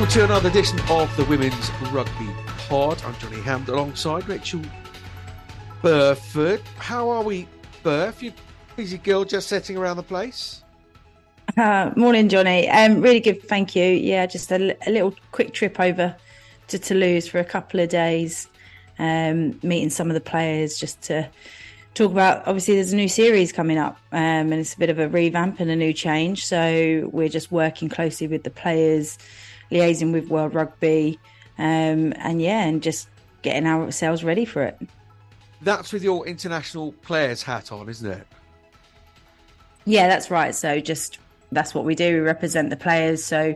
Welcome 0.00 0.14
to 0.14 0.24
another 0.24 0.48
edition 0.48 0.80
of 0.88 1.14
the 1.18 1.26
Women's 1.26 1.70
Rugby 1.92 2.30
Pod. 2.70 3.02
I'm 3.04 3.14
Johnnie 3.16 3.42
Hammond 3.42 3.68
alongside 3.68 4.26
Rachel 4.26 4.62
Burford. 5.82 6.62
How 6.78 7.10
are 7.10 7.22
we, 7.22 7.46
Burf? 7.84 8.22
You 8.22 8.32
busy 8.76 8.96
girl 8.96 9.26
just 9.26 9.48
sitting 9.48 9.76
around 9.76 9.98
the 9.98 10.02
place? 10.02 10.64
Uh, 11.54 11.90
morning, 11.96 12.30
Johnnie. 12.30 12.66
Um, 12.70 13.02
really 13.02 13.20
good, 13.20 13.42
thank 13.42 13.76
you. 13.76 13.84
Yeah, 13.84 14.24
just 14.24 14.50
a, 14.50 14.74
a, 14.88 14.90
little 14.90 15.14
quick 15.32 15.52
trip 15.52 15.78
over 15.78 16.16
to 16.68 16.78
Toulouse 16.78 17.28
for 17.28 17.38
a 17.38 17.44
couple 17.44 17.78
of 17.78 17.90
days, 17.90 18.48
um, 18.98 19.60
meeting 19.62 19.90
some 19.90 20.08
of 20.08 20.14
the 20.14 20.20
players 20.22 20.78
just 20.78 21.02
to 21.02 21.28
talk 21.92 22.10
about. 22.10 22.48
Obviously, 22.48 22.76
there's 22.76 22.94
a 22.94 22.96
new 22.96 23.06
series 23.06 23.52
coming 23.52 23.76
up, 23.76 23.98
um, 24.12 24.50
and 24.50 24.54
it's 24.54 24.72
a 24.72 24.78
bit 24.78 24.88
of 24.88 24.98
a 24.98 25.10
revamp 25.10 25.60
and 25.60 25.70
a 25.70 25.76
new 25.76 25.92
change. 25.92 26.46
So 26.46 27.10
we're 27.12 27.28
just 27.28 27.52
working 27.52 27.90
closely 27.90 28.28
with 28.28 28.44
the 28.44 28.50
players, 28.50 29.18
liaising 29.70 30.12
with 30.12 30.28
World 30.28 30.54
Rugby, 30.54 31.18
um, 31.58 32.12
and 32.16 32.40
yeah, 32.40 32.64
and 32.64 32.82
just 32.82 33.08
getting 33.42 33.66
ourselves 33.66 34.24
ready 34.24 34.44
for 34.44 34.62
it. 34.62 34.78
That's 35.62 35.92
with 35.92 36.02
your 36.02 36.26
international 36.26 36.92
players 37.02 37.42
hat 37.42 37.70
on, 37.70 37.88
isn't 37.88 38.10
it? 38.10 38.26
Yeah, 39.84 40.08
that's 40.08 40.30
right. 40.30 40.54
So 40.54 40.80
just 40.80 41.18
that's 41.52 41.74
what 41.74 41.84
we 41.84 41.94
do. 41.94 42.14
We 42.14 42.20
represent 42.20 42.70
the 42.70 42.76
players. 42.76 43.24
So 43.24 43.54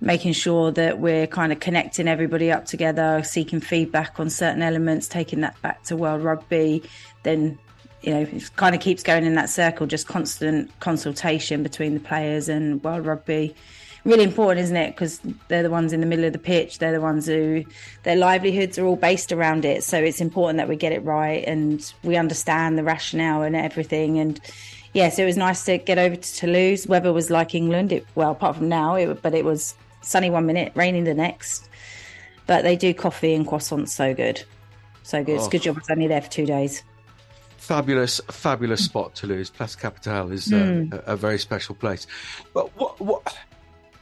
making 0.00 0.32
sure 0.32 0.72
that 0.72 0.98
we're 0.98 1.26
kind 1.26 1.52
of 1.52 1.60
connecting 1.60 2.08
everybody 2.08 2.50
up 2.50 2.64
together, 2.64 3.22
seeking 3.24 3.60
feedback 3.60 4.18
on 4.18 4.28
certain 4.30 4.62
elements, 4.62 5.06
taking 5.06 5.40
that 5.40 5.60
back 5.62 5.82
to 5.84 5.96
World 5.96 6.22
Rugby, 6.22 6.82
then 7.22 7.58
you 8.02 8.12
know, 8.12 8.20
it 8.22 8.56
kind 8.56 8.74
of 8.74 8.80
keeps 8.80 9.04
going 9.04 9.24
in 9.24 9.34
that 9.36 9.48
circle, 9.48 9.86
just 9.86 10.08
constant 10.08 10.68
consultation 10.80 11.62
between 11.62 11.94
the 11.94 12.00
players 12.00 12.48
and 12.48 12.82
World 12.82 13.06
Rugby. 13.06 13.54
Really 14.04 14.24
important, 14.24 14.64
isn't 14.64 14.76
it? 14.76 14.90
Because 14.90 15.20
they're 15.46 15.62
the 15.62 15.70
ones 15.70 15.92
in 15.92 16.00
the 16.00 16.06
middle 16.06 16.24
of 16.24 16.32
the 16.32 16.38
pitch. 16.38 16.78
They're 16.78 16.92
the 16.92 17.00
ones 17.00 17.26
who 17.26 17.64
their 18.02 18.16
livelihoods 18.16 18.76
are 18.78 18.84
all 18.84 18.96
based 18.96 19.30
around 19.30 19.64
it. 19.64 19.84
So 19.84 19.98
it's 19.98 20.20
important 20.20 20.56
that 20.56 20.68
we 20.68 20.74
get 20.74 20.90
it 20.92 21.04
right 21.04 21.44
and 21.46 21.92
we 22.02 22.16
understand 22.16 22.76
the 22.76 22.82
rationale 22.82 23.42
and 23.42 23.54
everything. 23.54 24.18
And 24.18 24.40
yeah, 24.92 25.08
so 25.08 25.22
it 25.22 25.26
was 25.26 25.36
nice 25.36 25.64
to 25.66 25.78
get 25.78 25.98
over 25.98 26.16
to 26.16 26.34
Toulouse. 26.34 26.86
Weather 26.86 27.12
was 27.12 27.30
like 27.30 27.54
England. 27.54 27.92
It, 27.92 28.06
well, 28.16 28.32
apart 28.32 28.56
from 28.56 28.68
now, 28.68 28.96
it, 28.96 29.22
but 29.22 29.34
it 29.34 29.44
was 29.44 29.76
sunny 30.00 30.30
one 30.30 30.46
minute, 30.46 30.72
raining 30.74 31.04
the 31.04 31.14
next. 31.14 31.68
But 32.48 32.62
they 32.62 32.74
do 32.74 32.92
coffee 32.92 33.34
and 33.34 33.46
croissants 33.46 33.90
so 33.90 34.14
good. 34.14 34.42
So 35.04 35.22
good. 35.22 35.34
Oh. 35.34 35.36
It's 35.36 35.46
a 35.46 35.50
good 35.50 35.62
job 35.62 35.76
I 35.76 35.78
was 35.78 35.90
only 35.90 36.08
there 36.08 36.20
for 36.20 36.30
two 36.30 36.46
days. 36.46 36.82
Fabulous, 37.56 38.20
fabulous 38.28 38.84
spot 38.84 39.14
Toulouse. 39.14 39.48
Place 39.48 39.76
Capitole 39.76 40.32
is 40.32 40.52
uh, 40.52 40.56
mm. 40.56 40.92
a, 40.92 41.12
a, 41.12 41.16
very 41.16 41.38
special 41.38 41.76
place. 41.76 42.08
But 42.52 42.76
what, 42.76 43.00
what, 43.00 43.38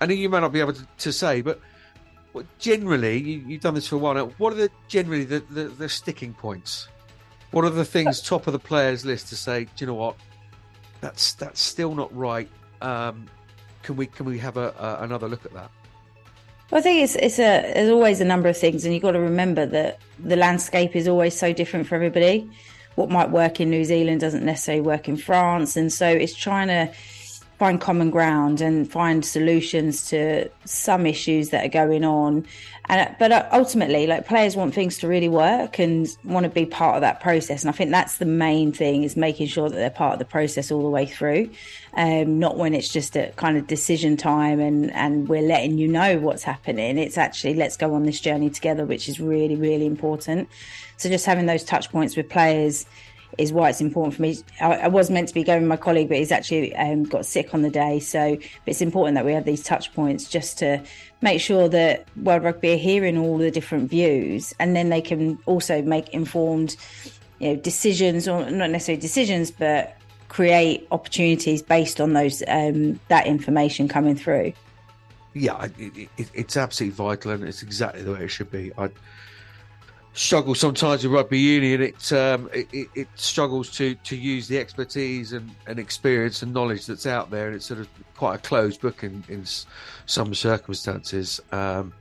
I 0.01 0.07
know 0.07 0.15
you 0.15 0.29
may 0.29 0.41
not 0.41 0.53
be 0.53 0.61
able 0.61 0.73
to, 0.73 0.87
to 0.99 1.13
say, 1.13 1.43
but 1.43 1.61
generally, 2.59 3.19
you, 3.19 3.53
have 3.55 3.61
done 3.61 3.75
this 3.75 3.87
for 3.87 3.97
a 3.97 3.99
while 3.99 4.15
now. 4.15 4.27
What 4.39 4.53
are 4.53 4.57
the 4.57 4.71
generally 4.89 5.25
the, 5.25 5.41
the, 5.51 5.65
the 5.65 5.89
sticking 5.89 6.33
points? 6.33 6.89
What 7.51 7.65
are 7.65 7.71
the 7.71 7.85
things 7.85 8.21
top 8.21 8.47
of 8.47 8.53
the 8.53 8.59
players' 8.59 9.05
list 9.05 9.29
to 9.29 9.37
say? 9.37 9.65
Do 9.65 9.71
you 9.79 9.87
know 9.87 9.95
what? 9.95 10.17
that's 11.01 11.35
that's 11.35 11.61
still 11.61 11.95
not 11.95 12.15
right. 12.17 12.49
Um, 12.81 13.27
can 13.83 13.97
we 13.97 14.07
can 14.07 14.27
we 14.27 14.39
have 14.39 14.57
a, 14.57 14.75
a, 14.79 15.05
another 15.05 15.29
look 15.29 15.45
at 15.45 15.53
that? 15.55 15.71
Well, 16.71 16.79
I 16.79 16.83
think 16.83 17.03
it's 17.03 17.17
it's 17.17 17.39
a 17.39 17.73
there's 17.75 17.91
always 17.91 18.21
a 18.21 18.25
number 18.25 18.49
of 18.49 18.57
things, 18.57 18.85
and 18.85 18.95
you've 18.95 19.03
got 19.03 19.13
to 19.13 19.21
remember 19.21 19.67
that 19.67 19.99
the 20.19 20.37
landscape 20.37 20.95
is 20.95 21.09
always 21.09 21.37
so 21.37 21.53
different 21.53 21.87
for 21.87 21.95
everybody. 21.95 22.51
What 22.97 23.11
might 23.11 23.31
work 23.31 23.61
in 23.61 23.71
New 23.71 23.85
Zealand 23.85 24.21
doesn't 24.21 24.45
necessarily 24.45 24.83
work 24.83 25.09
in 25.09 25.17
France, 25.17 25.77
and 25.77 25.93
so 25.93 26.09
it's 26.09 26.35
trying 26.35 26.69
to 26.69 26.93
find 27.61 27.79
common 27.79 28.09
ground 28.09 28.63
and 28.63 28.91
find 28.91 29.23
solutions 29.23 30.09
to 30.09 30.49
some 30.65 31.05
issues 31.05 31.51
that 31.51 31.63
are 31.63 31.69
going 31.69 32.05
on. 32.07 32.47
And 32.89 33.15
but 33.19 33.33
uh, 33.33 33.47
ultimately, 33.53 34.07
like 34.07 34.27
players 34.27 34.57
want 34.57 34.73
things 34.73 34.97
to 35.01 35.07
really 35.07 35.29
work 35.29 35.79
and 35.79 36.09
want 36.25 36.45
to 36.45 36.51
be 36.51 36.65
part 36.65 36.95
of 36.95 37.03
that 37.03 37.21
process. 37.21 37.63
And 37.63 37.69
I 37.69 37.73
think 37.73 37.91
that's 37.91 38.17
the 38.17 38.25
main 38.25 38.73
thing 38.73 39.05
is 39.05 39.15
making 39.15 39.49
sure 39.49 39.69
that 39.69 39.77
they're 39.77 39.91
part 39.91 40.15
of 40.15 40.19
the 40.19 40.25
process 40.25 40.73
all 40.73 40.83
the 40.83 40.89
way 40.89 41.05
through, 41.05 41.51
um, 41.99 42.39
not 42.39 42.57
when 42.57 42.73
it's 42.73 42.89
just 42.89 43.15
a 43.15 43.31
kind 43.37 43.59
of 43.59 43.67
decision 43.67 44.17
time 44.17 44.59
and 44.59 44.91
and 44.93 45.29
we're 45.29 45.43
letting 45.43 45.77
you 45.77 45.87
know 45.87 46.19
what's 46.19 46.43
happening. 46.43 46.97
It's 46.97 47.19
actually 47.19 47.53
let's 47.53 47.77
go 47.77 47.93
on 47.93 48.05
this 48.05 48.21
journey 48.21 48.49
together, 48.49 48.87
which 48.87 49.07
is 49.07 49.21
really 49.21 49.55
really 49.55 49.85
important. 49.85 50.49
So 50.97 51.11
just 51.11 51.27
having 51.27 51.45
those 51.45 51.63
touch 51.63 51.93
points 51.93 52.17
with 52.17 52.31
players 52.31 52.87
is 53.39 53.53
why 53.53 53.71
it's 53.71 53.81
important 53.81 54.15
for 54.15 54.23
me. 54.23 54.39
I, 54.61 54.75
I, 54.77 54.89
was 54.89 55.11
meant 55.11 55.29
to 55.29 55.35
be 55.35 55.43
going 55.43 55.63
with 55.63 55.69
my 55.69 55.77
colleague, 55.77 56.09
but 56.09 56.19
he's 56.19 56.33
actually 56.33 56.75
um, 56.77 57.05
got 57.05 57.25
sick 57.27 57.55
on 57.55 57.63
the 57.63 57.71
day. 57.71 58.01
So 58.01 58.39
it's 58.67 58.81
important 58.81 59.15
that 59.15 59.25
we 59.25 59.33
have 59.33 59.45
these 59.45 59.63
touch 59.63 59.93
points 59.95 60.29
just 60.29 60.59
to 60.59 60.83
make 61.23 61.41
sure 61.41 61.69
that 61.69 62.07
World 62.17 62.43
Rugby 62.43 62.75
are 62.75 62.77
hearing 62.77 63.19
all 63.19 63.39
the 63.39 63.51
different 63.51 63.91
views, 63.91 64.53
and 64.59 64.75
then 64.75 64.89
they 64.89 65.01
can 65.01 65.39
also 65.47 65.83
make 65.83 66.09
informed, 66.11 66.77
you 67.39 67.51
know, 67.51 67.57
decisions, 67.57 68.27
or 68.27 68.51
not 68.51 68.71
necessarily 68.71 69.01
decisions, 69.01 69.51
but 69.51 69.97
create 70.29 70.87
opportunities 70.91 71.61
based 71.61 72.01
on 72.01 72.13
those 72.13 72.43
um, 72.49 72.99
that 73.09 73.27
information 73.27 73.89
coming 73.89 74.17
through. 74.17 74.53
Yeah, 75.35 75.69
it, 75.79 76.09
it, 76.17 76.31
it's 76.35 76.57
absolutely 76.57 76.97
vital, 76.97 77.33
and 77.33 77.45
it's 77.45 77.63
exactly 77.63 78.03
the 78.03 78.13
way 78.13 78.25
it 78.25 78.29
should 78.29 78.51
be. 78.51 78.73
I 78.77 78.91
struggle 80.13 80.55
sometimes 80.55 81.05
with 81.05 81.13
rugby 81.13 81.39
union. 81.39 81.83
It, 81.83 82.13
um, 82.13 82.51
it, 82.53 82.89
it 82.95 83.09
struggles 83.15 83.71
to 83.77 83.95
to 83.95 84.17
use 84.17 84.49
the 84.49 84.59
expertise 84.59 85.33
and, 85.33 85.51
and 85.67 85.79
experience 85.79 86.43
and 86.43 86.53
knowledge 86.53 86.87
that's 86.87 87.07
out 87.07 87.31
there, 87.31 87.47
and 87.47 87.57
it's 87.57 87.67
sort 87.67 87.81
of 87.81 87.89
quite 88.17 88.35
a 88.37 88.39
closed 88.39 88.81
book 88.81 89.05
in 89.05 89.25
in 89.29 89.45
some 90.07 90.35
circumstances. 90.35 91.41
Um, 91.53 91.93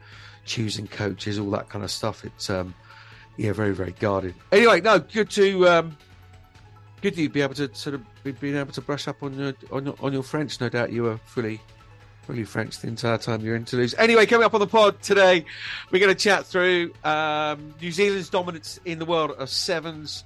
choosing 0.46 0.88
coaches, 0.88 1.38
all 1.38 1.52
that 1.52 1.70
kind 1.70 1.84
of 1.84 1.92
stuff. 1.92 2.26
It's 2.26 2.50
um, 2.50 2.74
yeah, 3.38 3.54
very 3.54 3.74
very 3.74 3.92
guarded. 3.94 4.36
Anyway, 4.52 4.82
no, 4.82 5.00
good 5.00 5.30
to 5.32 5.68
um, 5.68 5.98
good 7.02 7.16
to 7.16 7.30
be 7.30 7.42
able 7.42 7.54
to 7.56 7.74
sort 7.74 7.96
of 7.96 8.02
be, 8.24 8.32
being 8.32 8.56
able 8.56 8.74
to 8.74 8.82
brush 8.82 9.08
up 9.08 9.22
on 9.24 9.34
your 9.38 9.54
on 9.72 9.86
your, 9.86 9.96
on 10.02 10.14
your 10.14 10.24
French. 10.24 10.60
No 10.60 10.70
doubt 10.70 10.92
you 10.92 11.04
were 11.04 11.18
fully 11.26 11.62
fully 12.30 12.44
French 12.44 12.78
the 12.78 12.88
entire 12.88 13.18
time 13.18 13.42
you're 13.42 13.56
in 13.56 13.66
Toulouse. 13.66 13.96
Anyway, 13.98 14.24
coming 14.28 14.46
up 14.46 14.54
on 14.54 14.60
the 14.60 14.68
pod 14.68 15.02
today, 15.02 15.44
we're 15.90 15.98
going 15.98 16.14
to 16.14 16.24
chat 16.24 16.46
through 16.46 16.94
um, 17.04 17.74
New 17.82 17.92
Zealand's 17.92 18.30
dominance 18.30 18.80
in 18.86 19.00
the 19.00 19.06
world 19.06 19.32
of 19.32 19.50
sevens. 19.50 20.24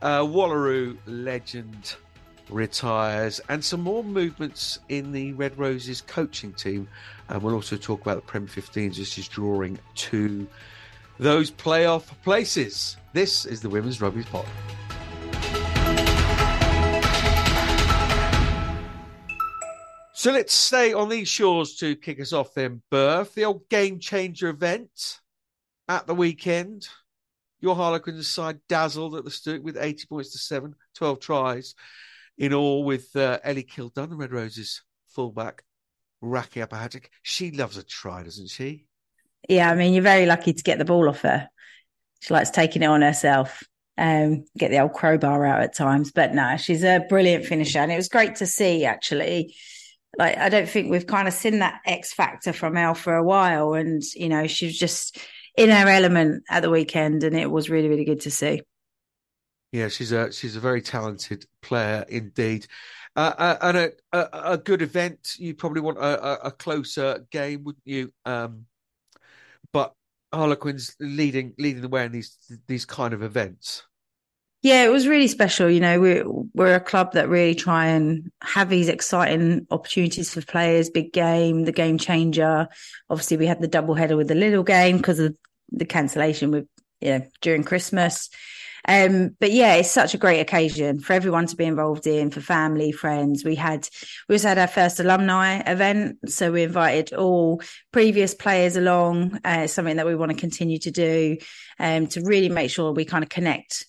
Uh, 0.00 0.20
Wallaroo 0.20 0.96
legend 1.06 1.96
retires, 2.50 3.40
and 3.48 3.64
some 3.64 3.80
more 3.80 4.04
movements 4.04 4.78
in 4.88 5.10
the 5.10 5.32
Red 5.32 5.58
Roses 5.58 6.02
coaching 6.02 6.52
team. 6.52 6.86
And 7.28 7.42
we'll 7.42 7.54
also 7.54 7.76
talk 7.76 8.00
about 8.00 8.14
the 8.14 8.22
Prem 8.22 8.46
15s, 8.46 8.96
which 9.00 9.18
is 9.18 9.26
drawing 9.26 9.76
to 9.96 10.46
those 11.18 11.50
playoff 11.50 12.04
places. 12.22 12.96
This 13.12 13.44
is 13.44 13.60
the 13.60 13.68
Women's 13.68 14.00
Rugby 14.00 14.22
Pod. 14.22 14.46
So 20.20 20.32
let's 20.32 20.52
stay 20.52 20.92
on 20.92 21.08
these 21.08 21.28
shores 21.28 21.76
to 21.76 21.96
kick 21.96 22.20
us 22.20 22.34
off 22.34 22.52
then, 22.52 22.82
Burf. 22.92 23.32
The 23.32 23.46
old 23.46 23.66
game 23.70 23.98
changer 23.98 24.50
event 24.50 25.18
at 25.88 26.06
the 26.06 26.14
weekend. 26.14 26.86
Your 27.62 27.74
Harlequins 27.74 28.28
side 28.28 28.60
dazzled 28.68 29.14
at 29.14 29.24
the 29.24 29.30
Stoop 29.30 29.62
with 29.62 29.78
80 29.78 30.08
points 30.08 30.32
to 30.32 30.38
7, 30.38 30.74
12 30.96 31.20
tries 31.20 31.74
in 32.36 32.52
all 32.52 32.84
with 32.84 33.16
uh, 33.16 33.38
Ellie 33.42 33.62
Kildunn, 33.62 34.10
the 34.10 34.16
Red 34.16 34.30
Roses 34.30 34.82
fullback, 35.08 35.62
a 36.22 36.28
hat 36.28 36.90
trick. 36.90 37.10
She 37.22 37.50
loves 37.52 37.78
a 37.78 37.82
try, 37.82 38.22
doesn't 38.22 38.50
she? 38.50 38.84
Yeah, 39.48 39.70
I 39.70 39.74
mean, 39.74 39.94
you're 39.94 40.02
very 40.02 40.26
lucky 40.26 40.52
to 40.52 40.62
get 40.62 40.76
the 40.76 40.84
ball 40.84 41.08
off 41.08 41.22
her. 41.22 41.48
She 42.20 42.34
likes 42.34 42.50
taking 42.50 42.82
it 42.82 42.90
on 42.90 43.00
herself. 43.00 43.62
Um, 43.96 44.44
get 44.58 44.70
the 44.70 44.80
old 44.80 44.92
crowbar 44.92 45.46
out 45.46 45.62
at 45.62 45.74
times, 45.74 46.12
but 46.12 46.34
no, 46.34 46.58
she's 46.58 46.84
a 46.84 47.06
brilliant 47.08 47.46
finisher, 47.46 47.78
and 47.78 47.90
it 47.90 47.96
was 47.96 48.10
great 48.10 48.36
to 48.36 48.46
see 48.46 48.84
actually 48.84 49.54
like 50.18 50.36
I 50.36 50.48
don't 50.48 50.68
think 50.68 50.90
we've 50.90 51.06
kind 51.06 51.28
of 51.28 51.34
seen 51.34 51.60
that 51.60 51.80
X 51.86 52.12
factor 52.12 52.52
from 52.52 52.76
Elle 52.76 52.94
for 52.94 53.14
a 53.14 53.24
while, 53.24 53.74
and 53.74 54.02
you 54.14 54.28
know 54.28 54.46
she 54.46 54.66
was 54.66 54.78
just 54.78 55.18
in 55.56 55.70
her 55.70 55.88
element 55.88 56.44
at 56.50 56.62
the 56.62 56.70
weekend, 56.70 57.24
and 57.24 57.36
it 57.36 57.50
was 57.50 57.70
really 57.70 57.88
really 57.88 58.04
good 58.04 58.20
to 58.20 58.30
see. 58.30 58.62
Yeah, 59.72 59.88
she's 59.88 60.12
a 60.12 60.32
she's 60.32 60.56
a 60.56 60.60
very 60.60 60.82
talented 60.82 61.46
player 61.62 62.04
indeed, 62.08 62.66
uh, 63.14 63.32
uh, 63.38 63.56
and 63.62 63.76
a, 63.76 63.90
a, 64.12 64.52
a 64.52 64.58
good 64.58 64.82
event. 64.82 65.34
You 65.38 65.54
probably 65.54 65.80
want 65.80 65.98
a, 65.98 66.46
a 66.46 66.50
closer 66.50 67.26
game, 67.30 67.64
wouldn't 67.64 67.86
you? 67.86 68.12
Um, 68.24 68.66
but 69.72 69.94
Harlequins 70.32 70.96
leading 70.98 71.54
leading 71.58 71.82
the 71.82 71.88
way 71.88 72.04
in 72.04 72.12
these 72.12 72.36
these 72.66 72.84
kind 72.84 73.14
of 73.14 73.22
events. 73.22 73.84
Yeah, 74.62 74.84
it 74.84 74.90
was 74.90 75.08
really 75.08 75.28
special. 75.28 75.70
You 75.70 75.80
know, 75.80 76.00
we're 76.00 76.24
we're 76.54 76.74
a 76.74 76.80
club 76.80 77.12
that 77.14 77.30
really 77.30 77.54
try 77.54 77.86
and 77.86 78.30
have 78.42 78.68
these 78.68 78.88
exciting 78.88 79.66
opportunities 79.70 80.34
for 80.34 80.42
players. 80.42 80.90
Big 80.90 81.12
game, 81.12 81.64
the 81.64 81.72
game 81.72 81.96
changer. 81.96 82.68
Obviously, 83.08 83.38
we 83.38 83.46
had 83.46 83.60
the 83.62 83.68
double 83.68 83.94
header 83.94 84.16
with 84.16 84.28
the 84.28 84.34
little 84.34 84.62
game 84.62 84.98
because 84.98 85.18
of 85.18 85.34
the 85.70 85.86
cancellation 85.86 86.50
with 86.50 86.66
know 87.00 87.26
during 87.40 87.64
Christmas. 87.64 88.28
Um, 88.86 89.36
but 89.38 89.52
yeah, 89.52 89.74
it's 89.74 89.90
such 89.90 90.14
a 90.14 90.18
great 90.18 90.40
occasion 90.40 91.00
for 91.00 91.12
everyone 91.12 91.46
to 91.46 91.56
be 91.56 91.64
involved 91.66 92.06
in, 92.06 92.30
for 92.30 92.40
family, 92.40 92.92
friends. 92.92 93.44
We 93.44 93.54
had 93.54 93.88
we 94.28 94.34
also 94.34 94.48
had 94.48 94.58
our 94.58 94.66
first 94.66 95.00
alumni 95.00 95.62
event, 95.66 96.30
so 96.30 96.52
we 96.52 96.64
invited 96.64 97.14
all 97.14 97.62
previous 97.92 98.34
players 98.34 98.76
along. 98.76 99.40
Uh, 99.42 99.66
something 99.68 99.96
that 99.96 100.06
we 100.06 100.16
want 100.16 100.32
to 100.32 100.36
continue 100.38 100.78
to 100.80 100.90
do, 100.90 101.38
um, 101.78 102.08
to 102.08 102.20
really 102.20 102.50
make 102.50 102.70
sure 102.70 102.92
we 102.92 103.06
kind 103.06 103.24
of 103.24 103.30
connect 103.30 103.86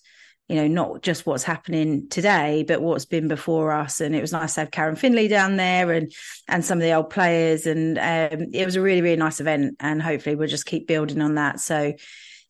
you 0.52 0.60
know, 0.60 0.68
not 0.68 1.02
just 1.02 1.24
what's 1.24 1.44
happening 1.44 2.08
today, 2.10 2.62
but 2.68 2.82
what's 2.82 3.06
been 3.06 3.26
before 3.26 3.72
us. 3.72 4.02
And 4.02 4.14
it 4.14 4.20
was 4.20 4.32
nice 4.32 4.54
to 4.54 4.60
have 4.60 4.70
Karen 4.70 4.96
Finley 4.96 5.26
down 5.26 5.56
there 5.56 5.90
and 5.92 6.12
and 6.46 6.62
some 6.62 6.76
of 6.76 6.82
the 6.82 6.92
old 6.92 7.08
players. 7.08 7.66
And 7.66 7.96
um, 7.96 8.48
it 8.52 8.66
was 8.66 8.76
a 8.76 8.82
really 8.82 9.00
really 9.00 9.16
nice 9.16 9.40
event. 9.40 9.76
And 9.80 10.02
hopefully 10.02 10.36
we'll 10.36 10.48
just 10.48 10.66
keep 10.66 10.86
building 10.86 11.22
on 11.22 11.36
that. 11.36 11.58
So 11.60 11.94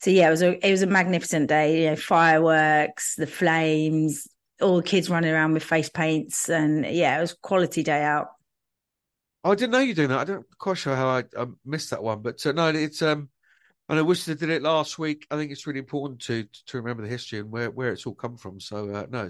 so 0.01 0.11
yeah, 0.11 0.27
it 0.27 0.31
was 0.31 0.43
a 0.43 0.67
it 0.67 0.71
was 0.73 0.83
a 0.83 0.89
magnificent 0.89 1.49
day. 1.49 1.85
You 1.85 1.91
know, 1.91 1.97
fireworks, 1.97 3.15
the 3.15 3.27
flames, 3.29 4.27
all 4.61 4.79
the 4.79 4.83
kids 4.83 5.09
running 5.09 5.31
around 5.31 5.53
with 5.53 5.63
face 5.63 5.89
paints, 5.89 6.49
and 6.49 6.85
yeah, 6.85 7.17
it 7.17 7.21
was 7.21 7.35
quality 7.35 7.85
day 7.85 8.03
out. 8.03 8.27
Oh, 9.45 9.53
I 9.53 9.55
didn't 9.55 9.71
know 9.71 9.79
you 9.79 9.95
doing 9.95 10.09
that. 10.09 10.19
I 10.19 10.25
don't 10.25 10.47
quite 10.59 10.79
sure 10.79 10.97
how 10.97 11.07
I, 11.07 11.25
I 11.39 11.47
missed 11.65 11.91
that 11.91 12.03
one, 12.03 12.21
but 12.21 12.45
uh, 12.45 12.51
no, 12.51 12.69
it's 12.71 13.01
um 13.01 13.29
and 13.89 13.99
I 13.99 14.03
wish 14.03 14.25
they 14.25 14.35
did 14.35 14.51
it 14.51 14.63
last 14.63 14.99
week. 14.99 15.27
I 15.31 15.37
think 15.37 15.53
it's 15.53 15.67
really 15.67 15.79
important 15.79 16.21
to 16.23 16.47
to 16.67 16.77
remember 16.79 17.03
the 17.03 17.09
history 17.09 17.41
and 17.41 17.51
where 17.51 17.71
where 17.71 17.93
it's 17.93 18.07
all 18.07 18.15
come 18.15 18.37
from. 18.37 18.61
So 18.61 18.91
uh, 18.91 19.29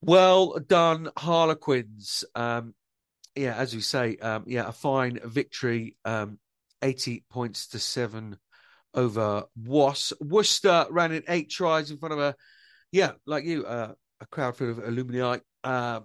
well 0.00 0.58
done, 0.58 1.10
Harlequins. 1.16 2.24
Um, 2.34 2.74
yeah, 3.36 3.54
as 3.54 3.74
we 3.74 3.80
say, 3.80 4.16
um, 4.16 4.44
yeah, 4.46 4.68
a 4.68 4.72
fine 4.72 5.20
victory, 5.24 5.96
um, 6.04 6.38
eighty 6.82 7.24
points 7.30 7.68
to 7.68 7.78
seven 7.78 8.38
over 8.94 9.44
Was. 9.56 10.12
Worcester 10.20 10.86
ran 10.90 11.12
in 11.12 11.22
eight 11.28 11.50
tries 11.50 11.90
in 11.90 11.98
front 11.98 12.14
of 12.14 12.18
a, 12.18 12.34
yeah, 12.90 13.12
like 13.26 13.44
you, 13.44 13.64
uh, 13.64 13.92
a 14.20 14.26
crowd 14.26 14.56
full 14.56 14.70
of 14.70 14.78
alumni. 14.78 15.38
Uh, 15.62 16.00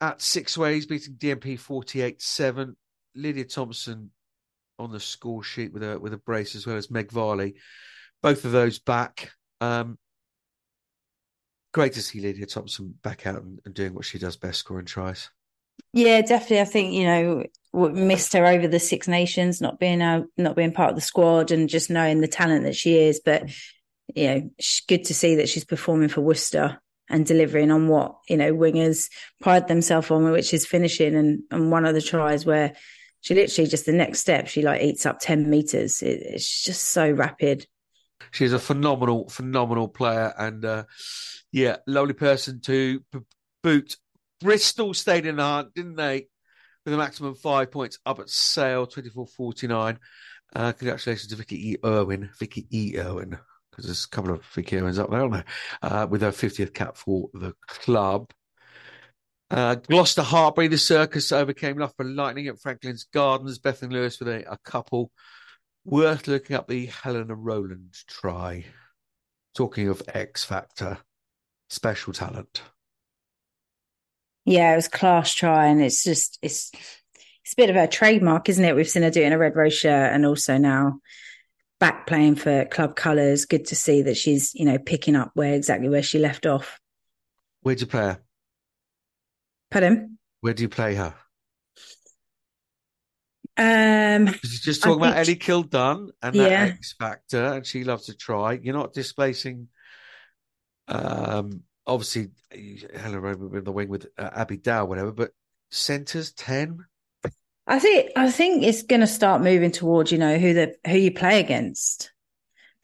at 0.00 0.20
Sixways, 0.20 0.88
beating 0.88 1.14
DMP 1.14 1.58
48 1.58 2.22
7. 2.22 2.76
Lydia 3.14 3.44
Thompson 3.44 4.10
on 4.78 4.92
the 4.92 5.00
score 5.00 5.42
sheet 5.42 5.72
with 5.72 5.82
a 5.82 5.98
with 5.98 6.12
a 6.12 6.18
brace 6.18 6.54
as 6.54 6.66
well 6.66 6.76
as 6.76 6.90
Meg 6.90 7.10
Varley. 7.10 7.54
Both 8.22 8.44
of 8.44 8.52
those 8.52 8.78
back. 8.78 9.32
Um, 9.60 9.98
great 11.72 11.94
to 11.94 12.02
see 12.02 12.20
Lydia 12.20 12.46
Thompson 12.46 12.94
back 13.02 13.26
out 13.26 13.42
and, 13.42 13.60
and, 13.64 13.74
doing 13.74 13.94
what 13.94 14.04
she 14.04 14.18
does 14.18 14.36
best, 14.36 14.60
scoring 14.60 14.86
tries. 14.86 15.30
Yeah, 15.92 16.20
definitely. 16.20 16.60
I 16.60 16.64
think 16.64 16.92
you 16.94 17.04
know 17.04 17.44
missed 17.72 18.32
her 18.32 18.46
over 18.46 18.68
the 18.68 18.80
Six 18.80 19.08
Nations, 19.08 19.60
not 19.60 19.78
being 19.78 20.00
a, 20.00 20.24
not 20.36 20.56
being 20.56 20.72
part 20.72 20.90
of 20.90 20.96
the 20.96 21.02
squad, 21.02 21.50
and 21.50 21.68
just 21.68 21.90
knowing 21.90 22.20
the 22.20 22.28
talent 22.28 22.64
that 22.64 22.76
she 22.76 22.98
is. 22.98 23.20
But 23.24 23.50
you 24.14 24.26
know, 24.26 24.50
good 24.88 25.04
to 25.04 25.14
see 25.14 25.36
that 25.36 25.48
she's 25.48 25.64
performing 25.64 26.08
for 26.08 26.20
Worcester 26.20 26.80
and 27.10 27.24
delivering 27.24 27.70
on 27.70 27.88
what 27.88 28.16
you 28.28 28.36
know 28.36 28.52
wingers 28.52 29.08
pride 29.40 29.68
themselves 29.68 30.10
on, 30.10 30.30
which 30.30 30.52
is 30.52 30.66
finishing. 30.66 31.14
And 31.14 31.42
and 31.50 31.70
one 31.70 31.84
of 31.84 31.94
the 31.94 32.02
tries 32.02 32.44
where 32.44 32.74
she 33.20 33.34
literally 33.34 33.68
just 33.68 33.86
the 33.86 33.92
next 33.92 34.20
step 34.20 34.48
she 34.48 34.62
like 34.62 34.82
eats 34.82 35.06
up 35.06 35.18
10 35.20 35.48
meters. 35.48 36.02
It, 36.02 36.22
it's 36.22 36.64
just 36.64 36.84
so 36.84 37.10
rapid. 37.10 37.66
She's 38.30 38.52
a 38.52 38.58
phenomenal 38.58 39.28
phenomenal 39.28 39.88
player 39.88 40.32
and 40.38 40.64
uh 40.64 40.84
yeah 41.52 41.76
lovely 41.86 42.14
person 42.14 42.60
to 42.62 43.00
b- 43.12 43.20
boot 43.62 43.96
bristol 44.40 44.94
stayed 44.94 45.26
in 45.26 45.36
the 45.36 45.42
hunt 45.42 45.74
didn't 45.74 45.96
they? 45.96 46.28
With 46.84 46.94
a 46.94 46.98
maximum 46.98 47.34
five 47.34 47.70
points 47.70 47.98
up 48.06 48.18
at 48.18 48.30
sale 48.30 48.86
24-49 48.86 49.98
uh 50.56 50.72
congratulations 50.72 51.28
to 51.28 51.36
vicky 51.36 51.72
e. 51.72 51.76
Irwin 51.84 52.30
vicky 52.38 52.66
e. 52.70 52.98
Irwin 52.98 53.38
because 53.70 53.86
there's 53.86 54.04
a 54.04 54.08
couple 54.08 54.32
of 54.34 54.44
vicky 54.54 54.78
irwins 54.78 54.98
up 54.98 55.10
there 55.10 55.20
aren't 55.20 55.32
there? 55.32 55.44
Uh, 55.82 56.06
with 56.06 56.22
her 56.22 56.30
50th 56.30 56.74
cap 56.74 56.96
for 56.96 57.28
the 57.34 57.54
club 57.66 58.30
uh, 59.50 59.76
Gloucester 59.76 60.22
the 60.22 60.78
circus 60.78 61.32
overcame 61.32 61.78
Loughborough 61.78 62.06
Lightning 62.06 62.48
at 62.48 62.60
Franklin's 62.60 63.04
Gardens. 63.04 63.58
Bethany 63.58 63.94
Lewis 63.94 64.18
with 64.18 64.28
a, 64.28 64.52
a 64.52 64.58
couple. 64.58 65.10
Worth 65.84 66.28
looking 66.28 66.54
up 66.54 66.68
the 66.68 66.86
Helena 66.86 67.34
Rowland 67.34 67.94
try. 68.06 68.66
Talking 69.54 69.88
of 69.88 70.02
X 70.06 70.44
Factor, 70.44 70.98
special 71.70 72.12
talent. 72.12 72.62
Yeah, 74.44 74.72
it 74.72 74.76
was 74.76 74.88
class 74.88 75.32
try, 75.34 75.66
and 75.66 75.82
it's 75.82 76.04
just 76.04 76.38
it's 76.42 76.70
it's 77.42 77.54
a 77.54 77.56
bit 77.56 77.70
of 77.70 77.76
a 77.76 77.88
trademark, 77.88 78.48
isn't 78.50 78.64
it? 78.64 78.76
We've 78.76 78.88
seen 78.88 79.02
her 79.02 79.10
do 79.10 79.22
it 79.22 79.26
in 79.26 79.32
a 79.32 79.38
red 79.38 79.56
rose 79.56 79.74
shirt, 79.74 80.12
and 80.12 80.26
also 80.26 80.58
now 80.58 81.00
back 81.80 82.06
playing 82.06 82.36
for 82.36 82.66
club 82.66 82.94
colours. 82.94 83.46
Good 83.46 83.66
to 83.66 83.74
see 83.74 84.02
that 84.02 84.16
she's 84.16 84.54
you 84.54 84.66
know 84.66 84.78
picking 84.78 85.16
up 85.16 85.30
where 85.34 85.54
exactly 85.54 85.88
where 85.88 86.02
she 86.02 86.18
left 86.18 86.44
off. 86.44 86.78
Where'd 87.62 87.80
you 87.80 87.86
play 87.86 88.02
her? 88.02 88.20
Pardon? 89.70 90.18
Where 90.40 90.54
do 90.54 90.62
you 90.62 90.68
play 90.68 90.94
her? 90.94 91.14
Um, 93.56 94.28
just 94.42 94.84
talking 94.84 95.02
about 95.02 95.16
Ellie 95.16 95.34
Kildunn 95.34 96.10
and 96.22 96.34
that 96.36 96.50
yeah. 96.50 96.64
X 96.74 96.94
Factor, 96.96 97.44
and 97.54 97.66
she 97.66 97.82
loves 97.82 98.06
to 98.06 98.16
try. 98.16 98.52
You're 98.52 98.74
not 98.74 98.92
displacing. 98.92 99.68
Um, 100.86 101.64
obviously, 101.84 102.28
Helena 102.96 103.20
Rowland 103.20 103.54
in 103.56 103.64
the 103.64 103.72
wing 103.72 103.88
with 103.88 104.06
uh, 104.16 104.30
Abby 104.32 104.58
Dow, 104.58 104.84
whatever, 104.84 105.10
but 105.10 105.32
centers 105.70 106.30
ten. 106.32 106.84
I 107.66 107.80
think 107.80 108.12
I 108.14 108.30
think 108.30 108.62
it's 108.62 108.84
going 108.84 109.00
to 109.00 109.08
start 109.08 109.42
moving 109.42 109.72
towards 109.72 110.12
you 110.12 110.18
know 110.18 110.38
who 110.38 110.54
the 110.54 110.76
who 110.86 110.96
you 110.96 111.12
play 111.12 111.40
against, 111.40 112.12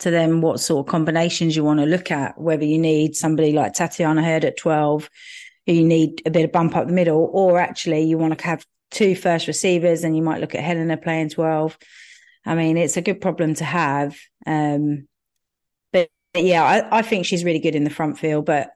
to 0.01 0.11
then 0.11 0.41
what 0.41 0.59
sort 0.59 0.85
of 0.85 0.91
combinations 0.91 1.55
you 1.55 1.63
want 1.63 1.79
to 1.79 1.87
look 1.87 2.11
at. 2.11 2.39
Whether 2.39 2.65
you 2.65 2.79
need 2.79 3.15
somebody 3.15 3.53
like 3.53 3.75
Tatyana 3.75 4.25
Heard 4.25 4.45
at 4.45 4.59
twelve, 4.59 5.09
you 5.67 5.85
need 5.85 6.23
a 6.27 6.31
bit 6.31 6.45
of 6.45 6.53
bump 6.53 6.77
up 6.77 6.87
the 6.87 6.93
middle, 6.93 7.29
or 7.33 7.59
actually 7.59 8.03
you 8.03 8.19
want 8.19 8.39
to 8.39 8.45
have 8.45 8.65
two 8.91 9.17
first 9.17 9.47
receivers 9.47 10.05
and 10.05 10.17
you 10.17 10.23
might 10.23 10.41
look 10.41 10.55
at 10.55 10.63
Helena 10.63 10.97
playing 10.97 11.31
12. 11.31 11.77
I 12.47 12.55
mean, 12.55 12.77
it's 12.77 12.97
a 12.97 13.03
good 13.03 13.21
problem 13.21 13.55
to 13.55 13.65
have. 13.65 14.17
Um, 14.47 15.09
but, 15.93 16.09
but 16.33 16.45
yeah, 16.45 16.63
I, 16.63 16.99
I, 16.99 17.03
think 17.03 17.27
she's 17.27 17.45
really 17.45 17.59
good 17.59 17.75
in 17.75 17.85
the 17.85 17.91
front 17.91 18.19
field, 18.19 18.45
but 18.45 18.71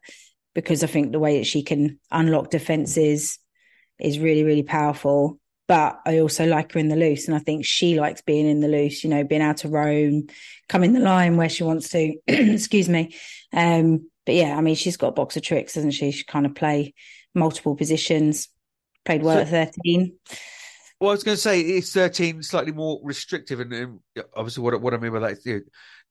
because 0.54 0.82
I 0.82 0.86
think 0.86 1.12
the 1.12 1.18
way 1.18 1.38
that 1.38 1.46
she 1.46 1.62
can 1.62 2.00
unlock 2.10 2.50
defenses 2.50 3.38
is 4.00 4.18
really, 4.18 4.44
really 4.44 4.62
powerful. 4.62 5.38
But 5.66 6.00
I 6.06 6.20
also 6.20 6.46
like 6.46 6.72
her 6.72 6.80
in 6.80 6.88
the 6.88 6.96
loose, 6.96 7.28
and 7.28 7.36
I 7.36 7.40
think 7.40 7.66
she 7.66 8.00
likes 8.00 8.22
being 8.22 8.48
in 8.48 8.60
the 8.60 8.68
loose, 8.68 9.04
you 9.04 9.10
know, 9.10 9.22
being 9.22 9.42
able 9.42 9.54
to 9.56 9.68
roam, 9.68 10.28
come 10.66 10.82
in 10.82 10.94
the 10.94 11.00
line 11.00 11.36
where 11.36 11.50
she 11.50 11.62
wants 11.62 11.90
to. 11.90 12.14
excuse 12.26 12.88
me. 12.88 13.14
Um, 13.52 14.08
but 14.28 14.34
yeah, 14.34 14.58
I 14.58 14.60
mean, 14.60 14.74
she's 14.74 14.98
got 14.98 15.08
a 15.08 15.12
box 15.12 15.38
of 15.38 15.42
tricks, 15.42 15.72
doesn't 15.72 15.92
she? 15.92 16.10
She 16.10 16.22
kind 16.22 16.44
of 16.44 16.54
play 16.54 16.92
multiple 17.34 17.74
positions. 17.74 18.50
Played 19.06 19.22
well 19.22 19.36
so, 19.36 19.40
at 19.40 19.48
thirteen. 19.48 20.18
Well, 21.00 21.08
I 21.08 21.14
was 21.14 21.24
going 21.24 21.36
to 21.36 21.40
say 21.40 21.62
it's 21.62 21.94
thirteen, 21.94 22.42
slightly 22.42 22.72
more 22.72 23.00
restrictive, 23.02 23.60
and, 23.60 23.72
um, 23.72 24.00
and 24.14 24.26
obviously, 24.36 24.62
what 24.62 24.78
what 24.82 24.92
I 24.92 24.98
mean 24.98 25.14
by 25.14 25.20
that 25.20 25.38
is 25.38 25.46
you 25.46 25.54
know, 25.54 25.60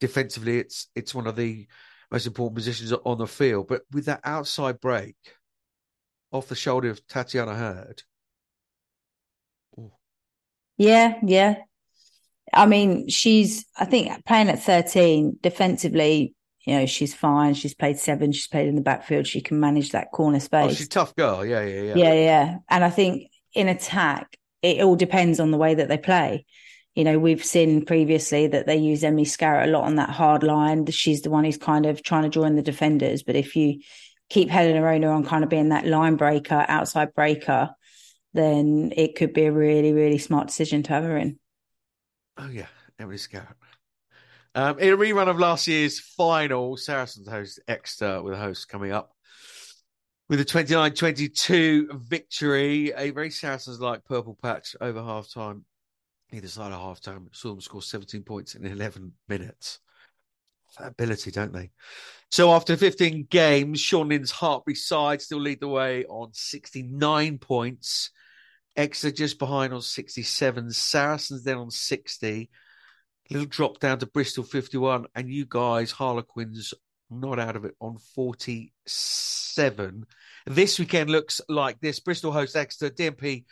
defensively, 0.00 0.58
it's 0.58 0.88
it's 0.96 1.14
one 1.14 1.28
of 1.28 1.36
the 1.36 1.68
most 2.10 2.26
important 2.26 2.56
positions 2.56 2.92
on 2.92 3.18
the 3.18 3.28
field. 3.28 3.68
But 3.68 3.82
with 3.92 4.06
that 4.06 4.22
outside 4.24 4.80
break 4.80 5.14
off 6.32 6.48
the 6.48 6.56
shoulder 6.56 6.90
of 6.90 7.06
Tatyana 7.06 7.56
Heard. 7.56 8.02
Yeah, 10.76 11.20
yeah. 11.22 11.54
I 12.52 12.66
mean, 12.66 13.06
she's 13.08 13.64
I 13.76 13.84
think 13.84 14.26
playing 14.26 14.48
at 14.48 14.64
13 14.64 15.38
defensively, 15.40 16.34
you 16.68 16.74
know, 16.74 16.84
she's 16.84 17.14
fine. 17.14 17.54
She's 17.54 17.72
played 17.72 17.98
seven. 17.98 18.30
She's 18.30 18.46
played 18.46 18.68
in 18.68 18.74
the 18.74 18.82
backfield. 18.82 19.26
She 19.26 19.40
can 19.40 19.58
manage 19.58 19.92
that 19.92 20.12
corner 20.12 20.38
space. 20.38 20.72
Oh, 20.72 20.74
she's 20.74 20.84
a 20.84 20.90
tough 20.90 21.16
girl. 21.16 21.42
Yeah, 21.42 21.64
yeah, 21.64 21.80
yeah. 21.80 21.94
Yeah, 21.94 22.12
yeah. 22.12 22.56
And 22.68 22.84
I 22.84 22.90
think 22.90 23.30
in 23.54 23.68
attack, 23.68 24.36
it 24.60 24.82
all 24.82 24.94
depends 24.94 25.40
on 25.40 25.50
the 25.50 25.56
way 25.56 25.74
that 25.74 25.88
they 25.88 25.96
play. 25.96 26.44
You 26.94 27.04
know, 27.04 27.18
we've 27.18 27.42
seen 27.42 27.86
previously 27.86 28.48
that 28.48 28.66
they 28.66 28.76
use 28.76 29.02
Emily 29.02 29.24
Scarratt 29.24 29.64
a 29.64 29.70
lot 29.70 29.84
on 29.84 29.96
that 29.96 30.10
hard 30.10 30.42
line. 30.42 30.84
She's 30.86 31.22
the 31.22 31.30
one 31.30 31.44
who's 31.44 31.56
kind 31.56 31.86
of 31.86 32.02
trying 32.02 32.24
to 32.24 32.28
join 32.28 32.54
the 32.54 32.62
defenders. 32.62 33.22
But 33.22 33.36
if 33.36 33.56
you 33.56 33.80
keep 34.28 34.50
Helena 34.50 34.82
Rowland 34.82 35.06
on 35.06 35.24
kind 35.24 35.44
of 35.44 35.48
being 35.48 35.70
that 35.70 35.86
line 35.86 36.16
breaker, 36.16 36.66
outside 36.68 37.14
breaker, 37.14 37.70
then 38.34 38.92
it 38.94 39.16
could 39.16 39.32
be 39.32 39.46
a 39.46 39.52
really, 39.52 39.94
really 39.94 40.18
smart 40.18 40.48
decision 40.48 40.82
to 40.82 40.92
have 40.92 41.04
her 41.04 41.16
in. 41.16 41.38
Oh 42.36 42.48
yeah, 42.48 42.66
Emily 42.98 43.16
Scarratt. 43.16 43.54
Um, 44.58 44.76
in 44.80 44.92
a 44.92 44.96
rerun 44.96 45.28
of 45.28 45.38
last 45.38 45.68
year's 45.68 46.00
final, 46.00 46.76
Saracens 46.76 47.28
host 47.28 47.60
Exeter 47.68 48.20
with 48.24 48.34
a 48.34 48.36
host 48.36 48.68
coming 48.68 48.90
up 48.90 49.14
with 50.28 50.40
a 50.40 50.44
29 50.44 50.94
22 50.94 51.90
victory. 51.92 52.92
A 52.96 53.10
very 53.10 53.30
Saracens 53.30 53.78
like 53.78 54.04
purple 54.04 54.36
patch 54.42 54.74
over 54.80 55.00
half 55.00 55.32
time. 55.32 55.64
Either 56.32 56.48
side 56.48 56.72
of 56.72 56.80
half 56.80 57.00
time, 57.00 57.28
saw 57.30 57.50
them 57.50 57.60
score 57.60 57.82
17 57.82 58.24
points 58.24 58.56
in 58.56 58.66
11 58.66 59.12
minutes. 59.28 59.78
Ability, 60.80 61.30
don't 61.30 61.52
they? 61.52 61.70
So 62.32 62.50
after 62.50 62.76
15 62.76 63.28
games, 63.30 63.78
Sean 63.78 64.08
Lynn's 64.08 64.32
Hartpury 64.32 64.76
side 64.76 65.22
still 65.22 65.38
lead 65.38 65.60
the 65.60 65.68
way 65.68 66.04
on 66.06 66.30
69 66.32 67.38
points. 67.38 68.10
Exeter 68.74 69.14
just 69.14 69.38
behind 69.38 69.72
on 69.72 69.82
67. 69.82 70.72
Saracens 70.72 71.44
then 71.44 71.58
on 71.58 71.70
60. 71.70 72.50
Little 73.30 73.46
drop 73.46 73.78
down 73.78 73.98
to 73.98 74.06
Bristol 74.06 74.44
51, 74.44 75.06
and 75.14 75.30
you 75.30 75.46
guys, 75.48 75.90
Harlequins, 75.90 76.74
not 77.10 77.38
out 77.38 77.56
of 77.56 77.64
it 77.64 77.74
on 77.80 77.98
47. 78.14 80.06
This 80.46 80.78
weekend 80.78 81.10
looks 81.10 81.40
like 81.48 81.80
this 81.80 82.00
Bristol 82.00 82.32
host 82.32 82.56
Exeter, 82.56 82.94
DMP 82.94 83.44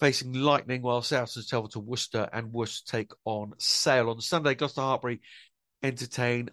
facing 0.00 0.32
Lightning, 0.32 0.82
while 0.82 1.02
Saracens 1.02 1.48
travel 1.48 1.68
to 1.70 1.80
Worcester, 1.80 2.28
and 2.32 2.52
Worcester 2.52 2.98
take 2.98 3.12
on 3.24 3.52
Sale. 3.58 4.10
On 4.10 4.20
Sunday, 4.20 4.54
Gloucester 4.54 4.80
Hartpury 4.80 5.20
entertain 5.82 6.50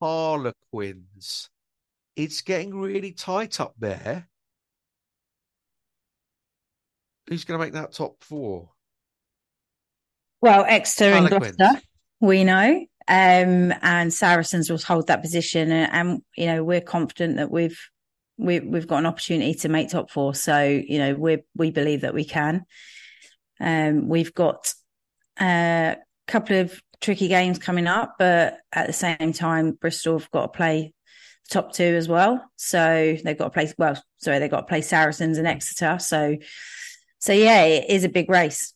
Harlequins. 0.00 1.48
It's 2.16 2.40
getting 2.42 2.74
really 2.74 3.12
tight 3.12 3.60
up 3.60 3.74
there. 3.78 4.28
Who's 7.28 7.44
going 7.44 7.58
to 7.60 7.64
make 7.64 7.74
that 7.74 7.92
top 7.92 8.22
four? 8.22 8.70
Well, 10.40 10.64
Exeter 10.66 11.12
and 11.16 11.28
Gloucester, 11.28 11.80
we 12.20 12.44
know. 12.44 12.86
Um, 13.08 13.72
and 13.82 14.12
Saracens 14.12 14.68
will 14.68 14.78
hold 14.78 15.06
that 15.06 15.22
position, 15.22 15.70
and, 15.70 15.92
and, 15.92 16.22
you 16.36 16.46
know 16.46 16.64
we're 16.64 16.80
confident 16.80 17.36
that 17.36 17.50
we've 17.50 17.78
we, 18.36 18.60
we've 18.60 18.88
got 18.88 18.98
an 18.98 19.06
opportunity 19.06 19.54
to 19.54 19.68
make 19.68 19.90
top 19.90 20.10
four. 20.10 20.34
So 20.34 20.62
you 20.62 20.98
know 20.98 21.14
we 21.14 21.38
we 21.54 21.70
believe 21.70 22.00
that 22.00 22.14
we 22.14 22.24
can. 22.24 22.64
Um, 23.60 24.08
we've 24.08 24.34
got 24.34 24.74
a 25.40 25.96
couple 26.26 26.56
of 26.56 26.80
tricky 27.00 27.28
games 27.28 27.58
coming 27.58 27.86
up, 27.86 28.16
but 28.18 28.58
at 28.72 28.88
the 28.88 28.92
same 28.92 29.32
time, 29.32 29.72
Bristol 29.72 30.18
have 30.18 30.30
got 30.32 30.52
to 30.52 30.56
play 30.56 30.92
top 31.48 31.72
two 31.72 31.84
as 31.84 32.08
well. 32.08 32.44
So 32.56 33.16
they've 33.22 33.38
got 33.38 33.44
to 33.44 33.50
play 33.50 33.72
well. 33.78 34.02
Sorry, 34.18 34.40
they've 34.40 34.50
got 34.50 34.62
to 34.62 34.66
play 34.66 34.80
Saracens 34.80 35.38
and 35.38 35.46
Exeter. 35.46 35.98
So 36.00 36.36
so 37.18 37.32
yeah, 37.32 37.64
it 37.64 37.90
is 37.90 38.04
a 38.04 38.08
big 38.08 38.30
race. 38.30 38.72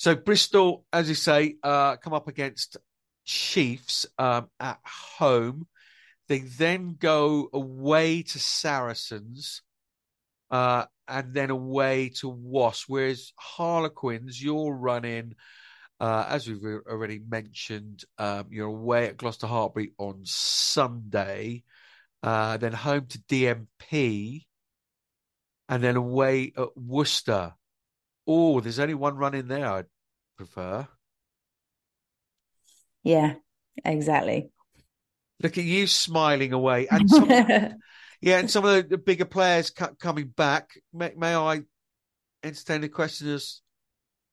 So 0.00 0.14
Bristol, 0.14 0.86
as 0.94 1.10
you 1.10 1.14
say, 1.14 1.56
uh, 1.62 1.96
come 1.96 2.14
up 2.14 2.26
against 2.26 2.78
Chiefs 3.26 4.06
um, 4.16 4.48
at 4.58 4.78
home. 4.82 5.66
They 6.26 6.38
then 6.38 6.96
go 6.98 7.50
away 7.52 8.22
to 8.22 8.38
Saracens, 8.38 9.60
uh, 10.50 10.86
and 11.06 11.34
then 11.34 11.50
away 11.50 12.12
to 12.20 12.30
Wasp. 12.30 12.88
Whereas 12.88 13.34
Harlequins, 13.36 14.42
you're 14.42 14.72
running, 14.72 15.34
uh, 16.00 16.24
as 16.30 16.48
we've 16.48 16.64
already 16.64 17.18
mentioned, 17.18 18.02
um, 18.16 18.46
you're 18.48 18.68
away 18.68 19.08
at 19.08 19.18
Gloucester 19.18 19.48
Hartpury 19.48 19.92
on 19.98 20.22
Sunday, 20.24 21.62
uh, 22.22 22.56
then 22.56 22.72
home 22.72 23.04
to 23.04 23.18
DMP, 23.28 24.46
and 25.68 25.84
then 25.84 25.96
away 25.96 26.54
at 26.56 26.74
Worcester. 26.74 27.52
Oh, 28.32 28.60
there's 28.60 28.78
only 28.78 28.94
one 28.94 29.16
run 29.16 29.34
in 29.34 29.48
there 29.48 29.66
I'd 29.66 29.86
prefer. 30.36 30.86
Yeah, 33.02 33.34
exactly. 33.84 34.52
Look 35.42 35.58
at 35.58 35.64
you 35.64 35.88
smiling 35.88 36.52
away. 36.52 36.86
And 36.88 37.10
some, 37.10 37.28
yeah, 38.20 38.38
and 38.38 38.48
some 38.48 38.64
of 38.64 38.88
the, 38.88 38.98
bigger 38.98 39.24
players 39.24 39.72
coming 39.98 40.28
back. 40.28 40.70
May, 40.92 41.12
may 41.16 41.34
I 41.34 41.62
entertain 42.44 42.82
the 42.82 42.88
question 42.88 43.30
as 43.30 43.62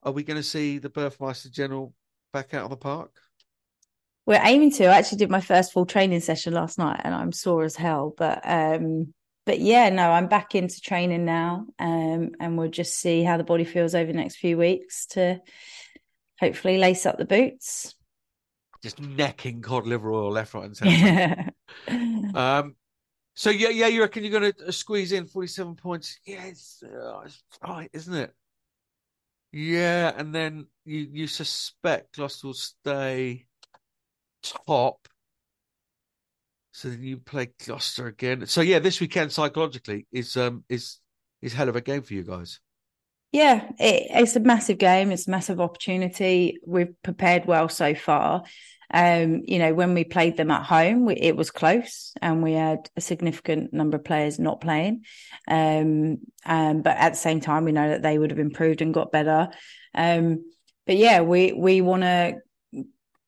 are 0.03 0.11
we 0.11 0.23
going 0.23 0.37
to 0.37 0.43
see 0.43 0.77
the 0.77 0.91
Burfmeister 0.91 1.49
General 1.49 1.91
back 2.31 2.53
out 2.53 2.65
of 2.65 2.69
the 2.69 2.77
park? 2.77 3.09
We're 4.27 4.39
aiming 4.43 4.73
to. 4.73 4.85
I 4.85 4.99
actually 4.99 5.17
did 5.17 5.31
my 5.31 5.41
first 5.41 5.73
full 5.73 5.87
training 5.87 6.19
session 6.19 6.53
last 6.53 6.77
night 6.77 7.01
and 7.03 7.15
I'm 7.15 7.31
sore 7.31 7.63
as 7.63 7.75
hell. 7.75 8.13
But 8.15 8.41
um 8.43 9.15
but 9.47 9.59
yeah, 9.59 9.89
no, 9.89 10.11
I'm 10.11 10.27
back 10.27 10.53
into 10.53 10.79
training 10.79 11.25
now. 11.25 11.65
Um 11.79 12.31
and 12.39 12.57
we'll 12.57 12.69
just 12.69 12.99
see 12.99 13.23
how 13.23 13.37
the 13.37 13.43
body 13.43 13.63
feels 13.63 13.95
over 13.95 14.11
the 14.11 14.17
next 14.17 14.35
few 14.35 14.57
weeks 14.57 15.07
to 15.07 15.41
hopefully 16.39 16.77
lace 16.77 17.07
up 17.07 17.17
the 17.17 17.25
boots 17.25 17.95
just 18.83 19.01
necking 19.01 19.61
cod 19.61 19.87
liver 19.87 20.11
oil 20.11 20.31
left, 20.31 20.53
right, 20.53 20.65
and 20.65 20.77
centre. 20.77 21.51
um, 22.35 22.75
so 23.35 23.49
yeah, 23.49 23.69
yeah, 23.69 23.87
you 23.87 24.01
reckon 24.01 24.23
you're 24.23 24.39
going 24.39 24.53
to 24.53 24.67
uh, 24.67 24.71
squeeze 24.71 25.11
in 25.11 25.25
47 25.25 25.75
points? 25.75 26.19
Yeah, 26.25 26.45
it's, 26.45 26.83
uh, 26.83 27.21
it's 27.25 27.43
tight, 27.63 27.89
isn't 27.93 28.13
it? 28.13 28.33
Yeah, 29.51 30.13
and 30.15 30.35
then 30.35 30.67
you 30.85 31.07
you 31.11 31.27
suspect 31.27 32.15
Gloucester 32.15 32.47
will 32.47 32.53
stay 32.53 33.45
top. 34.43 35.07
So 36.77 36.89
then 36.89 37.01
you 37.01 37.17
play 37.17 37.49
Gloucester 37.65 38.05
again. 38.05 38.45
So 38.45 38.61
yeah, 38.61 38.77
this 38.77 39.01
weekend 39.01 39.31
psychologically 39.31 40.05
is 40.11 40.37
um 40.37 40.63
is 40.69 40.99
is 41.41 41.51
hell 41.51 41.69
of 41.69 41.75
a 41.75 41.81
game 41.81 42.03
for 42.03 42.13
you 42.13 42.23
guys. 42.23 42.59
Yeah, 43.31 43.67
it, 43.79 44.05
it's 44.11 44.35
a 44.35 44.41
massive 44.41 44.77
game. 44.77 45.11
It's 45.11 45.27
a 45.27 45.31
massive 45.31 45.59
opportunity. 45.59 46.59
We've 46.67 46.93
prepared 47.01 47.47
well 47.47 47.67
so 47.67 47.95
far. 47.95 48.43
Um, 48.93 49.41
you 49.45 49.57
know, 49.57 49.73
when 49.73 49.95
we 49.95 50.03
played 50.03 50.37
them 50.37 50.51
at 50.51 50.67
home, 50.67 51.05
we, 51.05 51.15
it 51.15 51.35
was 51.35 51.49
close, 51.49 52.13
and 52.21 52.43
we 52.43 52.53
had 52.53 52.91
a 52.95 53.01
significant 53.01 53.73
number 53.73 53.97
of 53.97 54.03
players 54.03 54.37
not 54.37 54.61
playing. 54.61 55.03
Um, 55.47 56.19
um, 56.45 56.83
but 56.83 56.95
at 56.95 57.13
the 57.13 57.19
same 57.19 57.41
time, 57.41 57.65
we 57.65 57.71
know 57.71 57.89
that 57.89 58.03
they 58.03 58.19
would 58.19 58.29
have 58.29 58.39
improved 58.39 58.83
and 58.83 58.93
got 58.93 59.11
better. 59.11 59.49
Um, 59.95 60.45
but 60.85 60.97
yeah, 60.97 61.21
we 61.21 61.53
we 61.53 61.81
want 61.81 62.03
to 62.03 62.35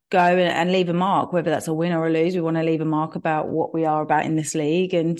go 0.09 0.19
and, 0.19 0.41
and 0.41 0.71
leave 0.71 0.89
a 0.89 0.93
mark, 0.93 1.33
whether 1.33 1.49
that's 1.49 1.67
a 1.67 1.73
win 1.73 1.93
or 1.93 2.07
a 2.07 2.09
lose. 2.09 2.35
We 2.35 2.41
want 2.41 2.57
to 2.57 2.63
leave 2.63 2.81
a 2.81 2.85
mark 2.85 3.15
about 3.15 3.47
what 3.47 3.73
we 3.73 3.85
are 3.85 4.01
about 4.01 4.25
in 4.25 4.35
this 4.35 4.55
league, 4.55 4.93
and 4.93 5.19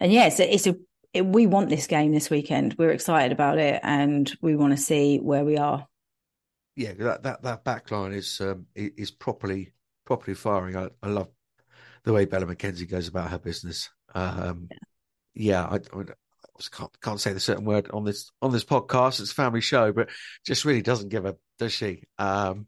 and 0.00 0.12
yeah, 0.12 0.26
it's 0.26 0.40
a, 0.40 0.54
it's 0.54 0.66
a 0.66 0.76
it, 1.12 1.24
we 1.24 1.46
want 1.46 1.68
this 1.68 1.86
game 1.86 2.12
this 2.12 2.30
weekend. 2.30 2.74
We're 2.78 2.90
excited 2.90 3.32
about 3.32 3.58
it, 3.58 3.80
and 3.82 4.32
we 4.40 4.56
want 4.56 4.72
to 4.72 4.82
see 4.82 5.18
where 5.18 5.44
we 5.44 5.56
are. 5.56 5.86
Yeah, 6.76 6.92
that 6.94 7.22
that 7.22 7.42
that 7.42 7.64
back 7.64 7.90
line 7.90 8.12
is 8.12 8.40
um, 8.40 8.66
is 8.74 9.10
properly 9.10 9.72
properly 10.04 10.34
firing. 10.34 10.76
I, 10.76 10.88
I 11.02 11.08
love 11.08 11.28
the 12.04 12.12
way 12.12 12.24
Bella 12.24 12.46
McKenzie 12.46 12.88
goes 12.88 13.08
about 13.08 13.30
her 13.30 13.38
business. 13.38 13.90
Um, 14.14 14.68
yeah, 15.34 15.64
I, 15.64 15.76
I, 15.76 16.04
can't 16.70 17.00
can't 17.00 17.20
say 17.20 17.32
the 17.32 17.40
certain 17.40 17.64
word 17.64 17.90
on 17.92 18.04
this 18.04 18.30
on 18.42 18.52
this 18.52 18.64
podcast. 18.64 19.20
It's 19.20 19.32
a 19.32 19.34
family 19.34 19.60
show, 19.60 19.92
but 19.92 20.10
just 20.44 20.64
really 20.64 20.82
doesn't 20.82 21.08
give 21.08 21.26
a 21.26 21.36
does 21.58 21.72
she? 21.72 22.04
Um, 22.18 22.66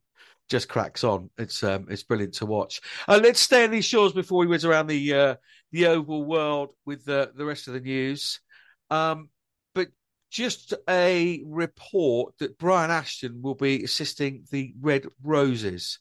just 0.48 0.68
cracks 0.68 1.04
on. 1.04 1.30
It's 1.38 1.62
um, 1.62 1.86
it's 1.88 2.02
brilliant 2.02 2.34
to 2.34 2.46
watch. 2.46 2.80
Uh, 3.08 3.20
let's 3.22 3.40
stay 3.40 3.64
on 3.64 3.70
these 3.70 3.84
shores 3.84 4.12
before 4.12 4.38
we 4.38 4.46
whiz 4.46 4.64
around 4.64 4.86
the 4.86 5.14
uh, 5.14 5.34
the 5.72 5.86
oval 5.86 6.24
world 6.24 6.72
with 6.84 7.04
the 7.04 7.32
the 7.34 7.44
rest 7.44 7.68
of 7.68 7.74
the 7.74 7.80
news. 7.80 8.40
Um, 8.90 9.28
but 9.74 9.88
just 10.30 10.74
a 10.88 11.42
report 11.46 12.34
that 12.38 12.58
Brian 12.58 12.90
Ashton 12.90 13.42
will 13.42 13.54
be 13.54 13.82
assisting 13.84 14.44
the 14.50 14.74
Red 14.80 15.06
Roses. 15.22 15.98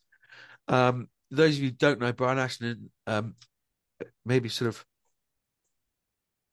Um, 0.67 1.09
those 1.31 1.57
of 1.57 1.63
you 1.63 1.69
who 1.69 1.75
don't 1.75 1.99
know, 1.99 2.13
Brian 2.13 2.39
Ashton, 2.39 2.89
um, 3.07 3.35
maybe 4.25 4.49
sort 4.49 4.69
of 4.69 4.85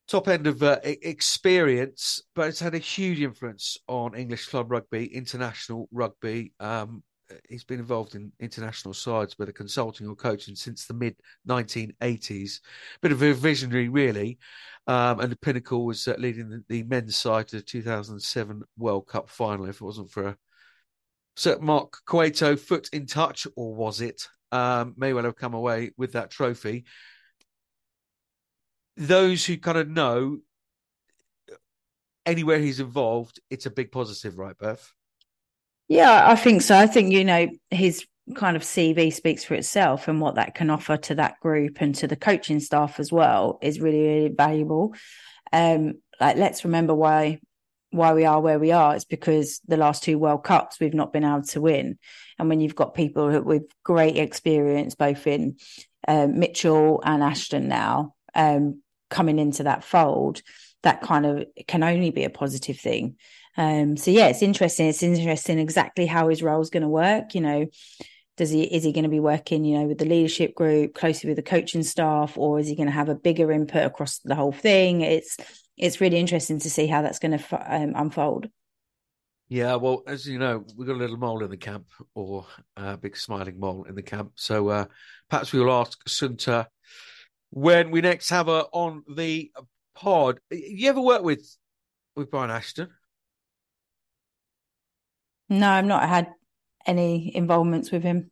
top 0.08 0.28
end 0.28 0.46
of 0.46 0.62
uh, 0.62 0.78
experience, 0.82 2.22
but 2.34 2.48
it's 2.48 2.60
had 2.60 2.74
a 2.74 2.78
huge 2.78 3.20
influence 3.20 3.78
on 3.88 4.14
English 4.14 4.46
club 4.48 4.70
rugby, 4.70 5.06
international 5.06 5.88
rugby. 5.92 6.52
Um, 6.60 7.02
he's 7.48 7.64
been 7.64 7.78
involved 7.78 8.14
in 8.14 8.32
international 8.40 8.94
sides, 8.94 9.38
whether 9.38 9.52
consulting 9.52 10.06
or 10.06 10.14
coaching, 10.14 10.54
since 10.54 10.86
the 10.86 10.94
mid 10.94 11.16
1980s. 11.48 12.60
Bit 13.00 13.12
of 13.12 13.22
a 13.22 13.32
visionary, 13.32 13.88
really. 13.88 14.38
Um, 14.86 15.20
and 15.20 15.30
the 15.30 15.36
pinnacle 15.36 15.84
was 15.84 16.06
uh, 16.08 16.14
leading 16.18 16.48
the, 16.48 16.64
the, 16.68 16.82
men's 16.82 17.16
side 17.16 17.48
to 17.48 17.56
the 17.56 17.62
2007 17.62 18.62
World 18.76 19.06
Cup 19.06 19.28
final. 19.28 19.66
If 19.66 19.76
it 19.76 19.84
wasn't 19.84 20.10
for 20.10 20.28
a 20.28 20.36
certain 21.36 21.66
Mark 21.66 21.98
Cueto 22.06 22.56
foot 22.56 22.88
in 22.92 23.06
touch, 23.06 23.46
or 23.56 23.74
was 23.74 24.00
it? 24.00 24.26
Um, 24.50 24.94
may 24.96 25.12
well 25.12 25.24
have 25.24 25.36
come 25.36 25.54
away 25.54 25.92
with 25.96 26.12
that 26.12 26.30
trophy. 26.30 26.84
Those 28.96 29.44
who 29.46 29.56
kind 29.56 29.78
of 29.78 29.88
know 29.88 30.38
anywhere 32.26 32.58
he's 32.58 32.80
involved, 32.80 33.40
it's 33.50 33.66
a 33.66 33.70
big 33.70 33.90
positive, 33.92 34.38
right, 34.38 34.56
Beth? 34.58 34.92
Yeah, 35.92 36.24
I 36.26 36.36
think 36.36 36.62
so. 36.62 36.74
I 36.74 36.86
think, 36.86 37.12
you 37.12 37.22
know, 37.22 37.48
his 37.70 38.06
kind 38.34 38.56
of 38.56 38.62
CV 38.62 39.12
speaks 39.12 39.44
for 39.44 39.52
itself 39.52 40.08
and 40.08 40.22
what 40.22 40.36
that 40.36 40.54
can 40.54 40.70
offer 40.70 40.96
to 40.96 41.16
that 41.16 41.38
group 41.40 41.82
and 41.82 41.94
to 41.96 42.06
the 42.06 42.16
coaching 42.16 42.60
staff 42.60 42.98
as 42.98 43.12
well 43.12 43.58
is 43.60 43.78
really, 43.78 44.00
really 44.00 44.28
valuable. 44.28 44.94
Um, 45.52 45.98
like 46.18 46.38
let's 46.38 46.64
remember 46.64 46.94
why 46.94 47.40
why 47.90 48.14
we 48.14 48.24
are 48.24 48.40
where 48.40 48.58
we 48.58 48.72
are. 48.72 48.96
It's 48.96 49.04
because 49.04 49.60
the 49.68 49.76
last 49.76 50.02
two 50.02 50.18
World 50.18 50.44
Cups 50.44 50.80
we've 50.80 50.94
not 50.94 51.12
been 51.12 51.24
able 51.24 51.42
to 51.48 51.60
win. 51.60 51.98
And 52.38 52.48
when 52.48 52.60
you've 52.60 52.74
got 52.74 52.94
people 52.94 53.42
with 53.42 53.64
great 53.84 54.16
experience, 54.16 54.94
both 54.94 55.26
in 55.26 55.56
um, 56.08 56.38
Mitchell 56.38 57.02
and 57.04 57.22
Ashton 57.22 57.68
now, 57.68 58.14
um, 58.34 58.80
coming 59.10 59.38
into 59.38 59.64
that 59.64 59.84
fold, 59.84 60.40
that 60.82 61.02
kind 61.02 61.26
of 61.26 61.44
can 61.66 61.82
only 61.82 62.10
be 62.10 62.24
a 62.24 62.30
positive 62.30 62.78
thing. 62.78 63.16
Um, 63.56 63.96
so 63.96 64.10
yeah, 64.10 64.28
it's 64.28 64.42
interesting. 64.42 64.86
It's 64.86 65.02
interesting 65.02 65.58
exactly 65.58 66.06
how 66.06 66.28
his 66.28 66.42
role 66.42 66.60
is 66.60 66.70
going 66.70 66.82
to 66.82 66.88
work. 66.88 67.34
You 67.34 67.42
know, 67.42 67.66
does 68.36 68.50
he 68.50 68.62
is 68.62 68.84
he 68.84 68.92
going 68.92 69.04
to 69.04 69.10
be 69.10 69.20
working, 69.20 69.64
you 69.64 69.78
know, 69.78 69.86
with 69.86 69.98
the 69.98 70.06
leadership 70.06 70.54
group, 70.54 70.94
closely 70.94 71.28
with 71.28 71.36
the 71.36 71.42
coaching 71.42 71.82
staff, 71.82 72.36
or 72.36 72.58
is 72.58 72.66
he 72.66 72.76
going 72.76 72.86
to 72.86 72.92
have 72.92 73.08
a 73.08 73.14
bigger 73.14 73.52
input 73.52 73.84
across 73.84 74.18
the 74.18 74.34
whole 74.34 74.52
thing? 74.52 75.02
It's 75.02 75.36
it's 75.76 76.00
really 76.00 76.18
interesting 76.18 76.58
to 76.60 76.70
see 76.70 76.86
how 76.86 77.02
that's 77.02 77.18
going 77.18 77.38
to 77.38 77.74
um, 77.74 77.92
unfold. 77.94 78.48
Yeah, 79.48 79.74
well, 79.74 80.02
as 80.06 80.26
you 80.26 80.38
know, 80.38 80.64
we've 80.76 80.88
got 80.88 80.96
a 80.96 80.98
little 80.98 81.18
mole 81.18 81.44
in 81.44 81.50
the 81.50 81.58
camp, 81.58 81.86
or 82.14 82.46
a 82.76 82.96
big 82.96 83.18
smiling 83.18 83.60
mole 83.60 83.84
in 83.84 83.94
the 83.94 84.02
camp. 84.02 84.32
So 84.36 84.68
uh, 84.68 84.84
perhaps 85.28 85.52
we 85.52 85.60
will 85.60 85.72
ask 85.72 86.02
Sunta 86.08 86.66
when 87.50 87.90
we 87.90 88.00
next 88.00 88.30
have 88.30 88.46
her 88.46 88.64
on 88.72 89.02
the 89.14 89.52
pod. 89.94 90.40
You 90.50 90.88
ever 90.88 91.00
work 91.00 91.22
with 91.22 91.56
with 92.16 92.30
Brian 92.30 92.50
Ashton? 92.50 92.88
No, 95.48 95.68
I've 95.68 95.84
not 95.84 96.08
had 96.08 96.32
any 96.86 97.34
involvements 97.34 97.90
with 97.90 98.02
him. 98.02 98.30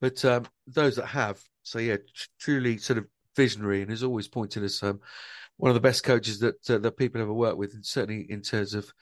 But 0.00 0.24
um, 0.24 0.46
those 0.66 0.96
that 0.96 1.06
have, 1.06 1.40
so 1.62 1.78
yeah, 1.78 1.96
truly 2.38 2.78
sort 2.78 2.98
of 2.98 3.06
visionary, 3.36 3.82
and 3.82 3.90
has 3.90 4.02
always 4.02 4.28
pointed 4.28 4.64
as 4.64 4.82
um, 4.82 5.00
one 5.58 5.70
of 5.70 5.74
the 5.74 5.80
best 5.80 6.04
coaches 6.04 6.40
that 6.40 6.70
uh, 6.70 6.78
that 6.78 6.96
people 6.96 7.20
ever 7.20 7.32
worked 7.32 7.58
with, 7.58 7.74
and 7.74 7.84
certainly 7.84 8.26
in 8.30 8.40
terms 8.40 8.74
of 8.74 8.92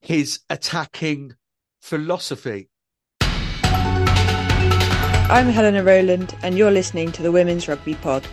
his 0.00 0.40
attacking 0.50 1.34
philosophy. 1.80 2.68
I'm 5.30 5.48
Helena 5.48 5.82
Rowland, 5.82 6.34
and 6.42 6.56
you're 6.56 6.70
listening 6.70 7.12
to 7.12 7.22
the 7.22 7.32
Women's 7.32 7.68
Rugby 7.68 7.94
Pod. 7.96 8.26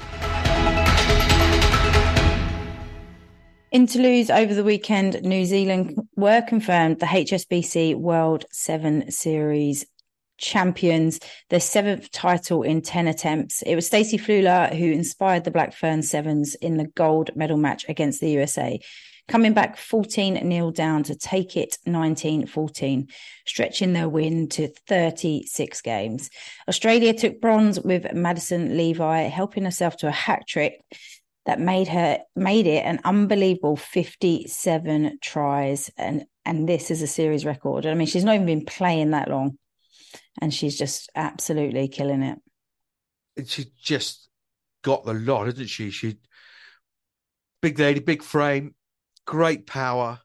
In 3.75 3.87
Toulouse 3.87 4.29
over 4.29 4.53
the 4.53 4.63
weekend, 4.63 5.21
New 5.23 5.43
Zealand 5.43 5.99
were 6.15 6.41
confirmed 6.41 7.01
the 7.01 7.07
HSBC 7.07 7.95
World 7.95 8.45
Seven 8.49 9.11
Series 9.11 9.85
champions, 10.37 11.19
their 11.49 11.59
seventh 11.59 12.09
title 12.11 12.63
in 12.63 12.81
10 12.81 13.09
attempts. 13.09 13.61
It 13.63 13.75
was 13.75 13.85
Stacey 13.85 14.17
Fluhler 14.17 14.73
who 14.73 14.85
inspired 14.85 15.43
the 15.43 15.51
Black 15.51 15.73
Fern 15.73 16.03
Sevens 16.03 16.55
in 16.55 16.77
the 16.77 16.87
gold 16.87 17.31
medal 17.35 17.57
match 17.57 17.83
against 17.89 18.21
the 18.21 18.29
USA 18.29 18.79
coming 19.27 19.53
back 19.53 19.77
14 19.77 20.35
nil 20.35 20.71
down 20.71 21.03
to 21.03 21.15
take 21.15 21.57
it 21.57 21.77
19 21.85 22.45
14, 22.45 23.07
stretching 23.45 23.93
their 23.93 24.09
win 24.09 24.47
to 24.49 24.67
36 24.87 25.81
games. 25.81 26.29
Australia 26.67 27.13
took 27.13 27.41
bronze 27.41 27.79
with 27.79 28.13
Madison 28.13 28.77
Levi, 28.77 29.23
helping 29.23 29.65
herself 29.65 29.97
to 29.97 30.07
a 30.07 30.11
hat 30.11 30.43
trick 30.47 30.83
that 31.45 31.59
made 31.59 31.87
her 31.87 32.19
made 32.35 32.67
it 32.67 32.83
an 32.85 32.99
unbelievable 33.03 33.75
57 33.75 35.19
tries 35.21 35.91
and 35.97 36.25
and 36.45 36.69
this 36.69 36.91
is 36.91 37.01
a 37.01 37.07
series 37.07 37.45
record. 37.45 37.85
I 37.85 37.93
mean 37.93 38.07
she's 38.07 38.23
not 38.23 38.35
even 38.35 38.45
been 38.45 38.65
playing 38.65 39.11
that 39.11 39.29
long 39.29 39.57
and 40.41 40.53
she's 40.53 40.77
just 40.77 41.09
absolutely 41.15 41.87
killing 41.87 42.23
it. 42.23 42.39
She 43.47 43.65
just 43.81 44.29
got 44.81 45.05
the 45.05 45.13
lot, 45.13 45.45
hasn't 45.45 45.69
she? 45.69 45.89
She 45.89 46.17
big 47.61 47.79
lady, 47.79 47.99
big 47.99 48.23
frame, 48.23 48.75
great 49.25 49.65
power 49.65 50.19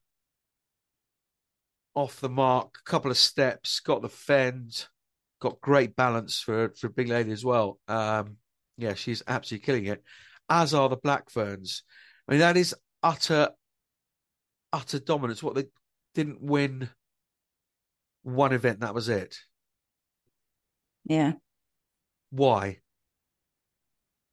off 1.94 2.20
the 2.20 2.28
mark, 2.28 2.76
a 2.78 2.90
couple 2.90 3.10
of 3.10 3.16
steps, 3.16 3.80
got 3.80 4.00
the 4.02 4.08
fend, 4.08 4.86
got 5.40 5.60
great 5.60 5.96
balance 5.96 6.40
for 6.40 6.72
for 6.78 6.88
big 6.88 7.08
lady 7.08 7.32
as 7.32 7.44
well. 7.44 7.78
Um, 7.88 8.36
yeah, 8.76 8.94
she's 8.94 9.22
absolutely 9.26 9.66
killing 9.66 9.86
it. 9.86 10.02
As 10.50 10.74
are 10.74 10.88
the 10.88 10.96
Black 10.96 11.30
Ferns. 11.30 11.84
I 12.28 12.32
mean, 12.32 12.40
that 12.40 12.56
is 12.56 12.74
utter, 13.02 13.50
utter 14.72 14.98
dominance. 14.98 15.42
What 15.42 15.54
they 15.54 15.66
didn't 16.14 16.42
win 16.42 16.90
one 18.22 18.52
event, 18.52 18.80
that 18.80 18.94
was 18.94 19.08
it. 19.08 19.38
Yeah. 21.04 21.34
Why? 22.30 22.78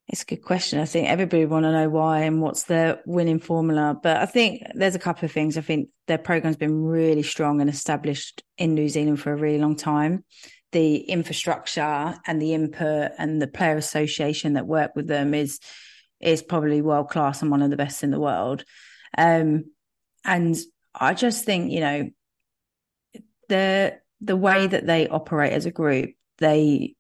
It's 0.10 0.24
a 0.24 0.26
good 0.26 0.42
question. 0.42 0.80
I 0.80 0.86
think 0.86 1.10
everybody 1.10 1.46
want 1.46 1.66
to 1.66 1.72
know 1.72 1.90
why 1.90 2.22
and 2.22 2.42
what's 2.42 2.64
their 2.64 3.02
winning 3.06 3.40
formula. 3.40 4.00
But 4.02 4.18
I 4.18 4.26
think 4.26 4.64
there's 4.74 4.96
a 4.96 5.00
couple 5.00 5.26
of 5.26 5.32
things. 5.32 5.58
I 5.58 5.62
think 5.62 5.90
their 6.08 6.18
program's 6.18 6.56
been 6.56 6.84
really 6.84 7.24
strong 7.24 7.60
and 7.60 7.70
established 7.70 8.42
in 8.58 8.74
New 8.74 8.88
Zealand 8.88 9.20
for 9.20 9.34
a 9.34 9.38
really 9.38 9.60
long 9.60 9.76
time. 9.76 10.24
The 10.72 10.96
infrastructure 10.98 12.16
and 12.26 12.42
the 12.42 12.54
input 12.54 13.12
and 13.18 13.42
the 13.42 13.48
player 13.48 13.76
association 13.76 14.54
that 14.54 14.66
work 14.66 14.92
with 14.96 15.08
them 15.08 15.34
is 15.34 15.60
is 16.20 16.42
probably 16.42 16.82
world 16.82 17.10
class 17.10 17.42
and 17.42 17.52
one 17.52 17.62
of 17.62 17.70
the 17.70 17.78
best 17.78 18.04
in 18.04 18.12
the 18.12 18.20
world. 18.20 18.64
Um, 19.18 19.66
and 20.26 20.56
I 20.94 21.14
just 21.14 21.46
think 21.46 21.72
you 21.72 21.80
know 21.80 22.10
the 23.50 24.00
the 24.22 24.36
way 24.36 24.68
that 24.68 24.86
they 24.86 25.08
operate 25.08 25.54
as 25.54 25.66
a 25.66 25.72
group, 25.72 26.12
they 26.40 26.96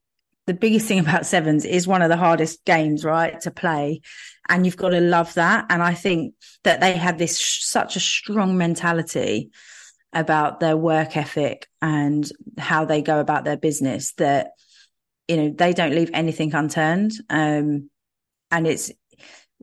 the 0.45 0.53
biggest 0.53 0.88
thing 0.88 0.99
about 1.06 1.25
sevens 1.25 1.65
is 1.65 1.88
one 1.88 2.01
of 2.01 2.10
the 2.10 2.17
hardest 2.17 2.65
games, 2.65 3.03
right, 3.03 3.39
to 3.41 3.51
play. 3.51 4.01
And 4.49 4.65
you've 4.65 4.77
got 4.77 4.89
to 4.89 5.01
love 5.01 5.34
that. 5.36 5.65
And 5.69 5.84
I 5.84 5.93
think 5.93 6.34
that 6.63 6.80
they 6.80 6.93
have 6.93 7.17
this 7.17 7.39
such 7.39 7.95
a 7.95 8.01
strong 8.01 8.58
mentality 8.58 9.51
about 10.13 10.62
their 10.62 10.77
work 10.77 11.17
ethic 11.17 11.67
and 11.82 12.27
how 12.58 12.86
they 12.86 13.01
go 13.01 13.19
about 13.19 13.43
their 13.43 13.58
business 13.58 14.13
that, 14.13 14.51
you 15.27 15.36
know, 15.36 15.49
they 15.49 15.73
don't 15.73 15.93
leave 15.93 16.10
anything 16.13 16.56
unturned. 16.56 17.12
Um, 17.30 17.89
and 18.49 18.65
it's 18.65 18.89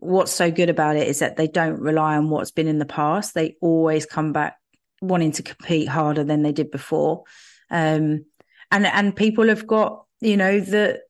what's 0.05 0.33
so 0.33 0.51
good 0.51 0.71
about 0.71 0.97
it 0.97 1.09
is 1.09 1.21
that 1.21 1.37
they 1.37 1.49
don't 1.49 1.81
rely 1.81 2.17
on 2.17 2.31
what's 2.31 2.51
been 2.51 2.69
in 2.69 2.79
the 2.79 2.85
past. 2.85 3.35
They 3.35 3.57
always 3.61 4.07
come 4.07 4.33
back 4.33 4.59
wanting 5.01 5.33
to 5.33 5.43
compete 5.43 5.89
harder 5.89 6.25
than 6.25 6.43
they 6.43 6.53
did 6.53 6.71
before. 6.71 7.25
Um, 7.71 8.25
and, 8.71 8.87
and 8.87 9.15
people 9.15 9.49
have 9.49 9.67
got 9.67 10.05
you 10.25 10.39
know, 10.39 10.59
the 10.59 11.01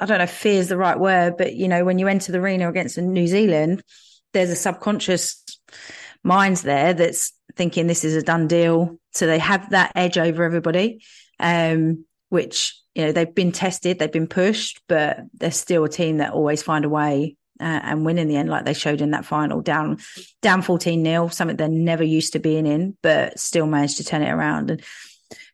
I 0.00 0.06
don't 0.06 0.18
know 0.18 0.26
fear 0.26 0.60
is 0.60 0.68
the 0.68 0.76
right 0.76 0.98
word, 0.98 1.36
but 1.36 1.54
you 1.54 1.66
know, 1.66 1.84
when 1.84 1.98
you 1.98 2.06
enter 2.06 2.30
the 2.30 2.38
arena 2.38 2.68
against 2.68 2.96
New 2.96 3.26
Zealand, 3.26 3.82
there's 4.32 4.50
a 4.50 4.56
subconscious 4.56 5.42
mind 6.22 6.58
there 6.58 6.94
that's 6.94 7.32
thinking 7.56 7.86
this 7.86 8.04
is 8.04 8.14
a 8.14 8.22
done 8.22 8.46
deal. 8.46 8.96
So 9.12 9.26
they 9.26 9.40
have 9.40 9.70
that 9.70 9.92
edge 9.96 10.18
over 10.18 10.44
everybody, 10.44 11.04
um, 11.40 12.04
which 12.28 12.80
you 12.94 13.04
know 13.04 13.12
they've 13.12 13.34
been 13.34 13.52
tested, 13.52 13.98
they've 13.98 14.12
been 14.12 14.28
pushed, 14.28 14.80
but 14.88 15.18
they're 15.34 15.50
still 15.50 15.82
a 15.82 15.88
team 15.88 16.18
that 16.18 16.32
always 16.32 16.62
find 16.62 16.84
a 16.84 16.88
way 16.88 17.36
uh, 17.62 17.80
and 17.84 18.04
win 18.04 18.18
in 18.18 18.28
the 18.28 18.36
end, 18.36 18.50
like 18.50 18.64
they 18.64 18.74
showed 18.74 19.00
in 19.00 19.12
that 19.12 19.24
final, 19.24 19.60
down 19.60 19.98
down 20.42 20.62
fourteen 20.62 21.04
0 21.04 21.28
something 21.28 21.56
they're 21.56 21.68
never 21.68 22.04
used 22.04 22.32
to 22.32 22.38
being 22.38 22.66
in, 22.66 22.96
but 23.02 23.38
still 23.38 23.66
managed 23.66 23.98
to 23.98 24.04
turn 24.04 24.22
it 24.22 24.30
around. 24.30 24.70
And 24.70 24.82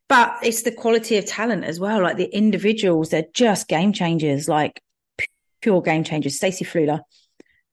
but 0.08 0.38
it's 0.42 0.62
the 0.62 0.72
quality 0.72 1.18
of 1.18 1.26
talent 1.26 1.64
as 1.64 1.78
well. 1.78 2.02
Like 2.02 2.16
the 2.16 2.34
individuals, 2.34 3.10
they're 3.10 3.26
just 3.34 3.68
game 3.68 3.92
changers, 3.92 4.48
like 4.48 4.82
pure 5.60 5.82
game 5.82 6.02
changers. 6.02 6.36
Stacey 6.36 6.64
Fluhler, 6.64 7.00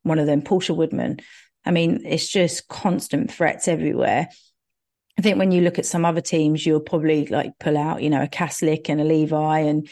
one 0.03 0.19
of 0.19 0.25
them, 0.25 0.41
Portia 0.41 0.73
Woodman. 0.73 1.19
I 1.65 1.71
mean, 1.71 2.01
it's 2.05 2.27
just 2.27 2.67
constant 2.67 3.31
threats 3.31 3.67
everywhere. 3.67 4.29
I 5.17 5.21
think 5.21 5.39
when 5.39 5.51
you 5.51 5.61
look 5.61 5.79
at 5.79 5.85
some 5.85 6.05
other 6.05 6.21
teams, 6.21 6.65
you'll 6.65 6.81
probably 6.81 7.25
like 7.27 7.57
pull 7.59 7.77
out, 7.77 8.03
you 8.03 8.09
know, 8.09 8.21
a 8.21 8.27
Caslick 8.27 8.89
and 8.89 8.99
a 8.99 9.05
Levi, 9.05 9.59
and 9.59 9.89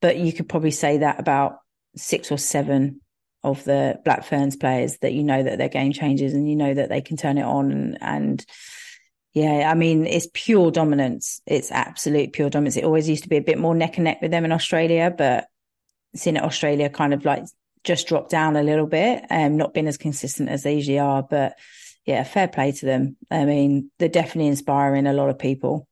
but 0.00 0.16
you 0.16 0.32
could 0.32 0.48
probably 0.48 0.70
say 0.70 0.98
that 0.98 1.20
about 1.20 1.58
six 1.96 2.32
or 2.32 2.38
seven 2.38 3.01
of 3.44 3.64
the 3.64 4.00
Black 4.04 4.24
Ferns 4.24 4.56
players 4.56 4.98
that 4.98 5.12
you 5.12 5.24
know 5.24 5.42
that 5.42 5.58
they're 5.58 5.68
game 5.68 5.92
changers 5.92 6.32
and 6.32 6.48
you 6.48 6.56
know 6.56 6.74
that 6.74 6.88
they 6.88 7.00
can 7.00 7.16
turn 7.16 7.38
it 7.38 7.44
on 7.44 7.72
and, 7.72 7.98
and 8.00 8.46
yeah, 9.34 9.70
I 9.70 9.74
mean, 9.74 10.06
it's 10.06 10.28
pure 10.32 10.70
dominance. 10.70 11.40
It's 11.46 11.72
absolute 11.72 12.34
pure 12.34 12.50
dominance. 12.50 12.76
It 12.76 12.84
always 12.84 13.08
used 13.08 13.22
to 13.22 13.30
be 13.30 13.38
a 13.38 13.42
bit 13.42 13.58
more 13.58 13.74
neck 13.74 13.96
and 13.96 14.04
neck 14.04 14.18
with 14.20 14.30
them 14.30 14.44
in 14.44 14.52
Australia, 14.52 15.12
but 15.16 15.46
seeing 16.14 16.36
it 16.36 16.42
Australia 16.42 16.90
kind 16.90 17.14
of 17.14 17.24
like 17.24 17.44
just 17.82 18.06
dropped 18.06 18.30
down 18.30 18.56
a 18.56 18.62
little 18.62 18.86
bit 18.86 19.24
and 19.30 19.52
um, 19.54 19.56
not 19.56 19.72
been 19.72 19.88
as 19.88 19.96
consistent 19.96 20.50
as 20.50 20.62
they 20.62 20.74
usually 20.74 20.98
are. 20.98 21.22
But 21.22 21.58
yeah, 22.04 22.24
fair 22.24 22.46
play 22.46 22.72
to 22.72 22.86
them. 22.86 23.16
I 23.30 23.46
mean, 23.46 23.90
they're 23.98 24.08
definitely 24.08 24.48
inspiring 24.48 25.06
a 25.06 25.14
lot 25.14 25.30
of 25.30 25.38
people. 25.38 25.88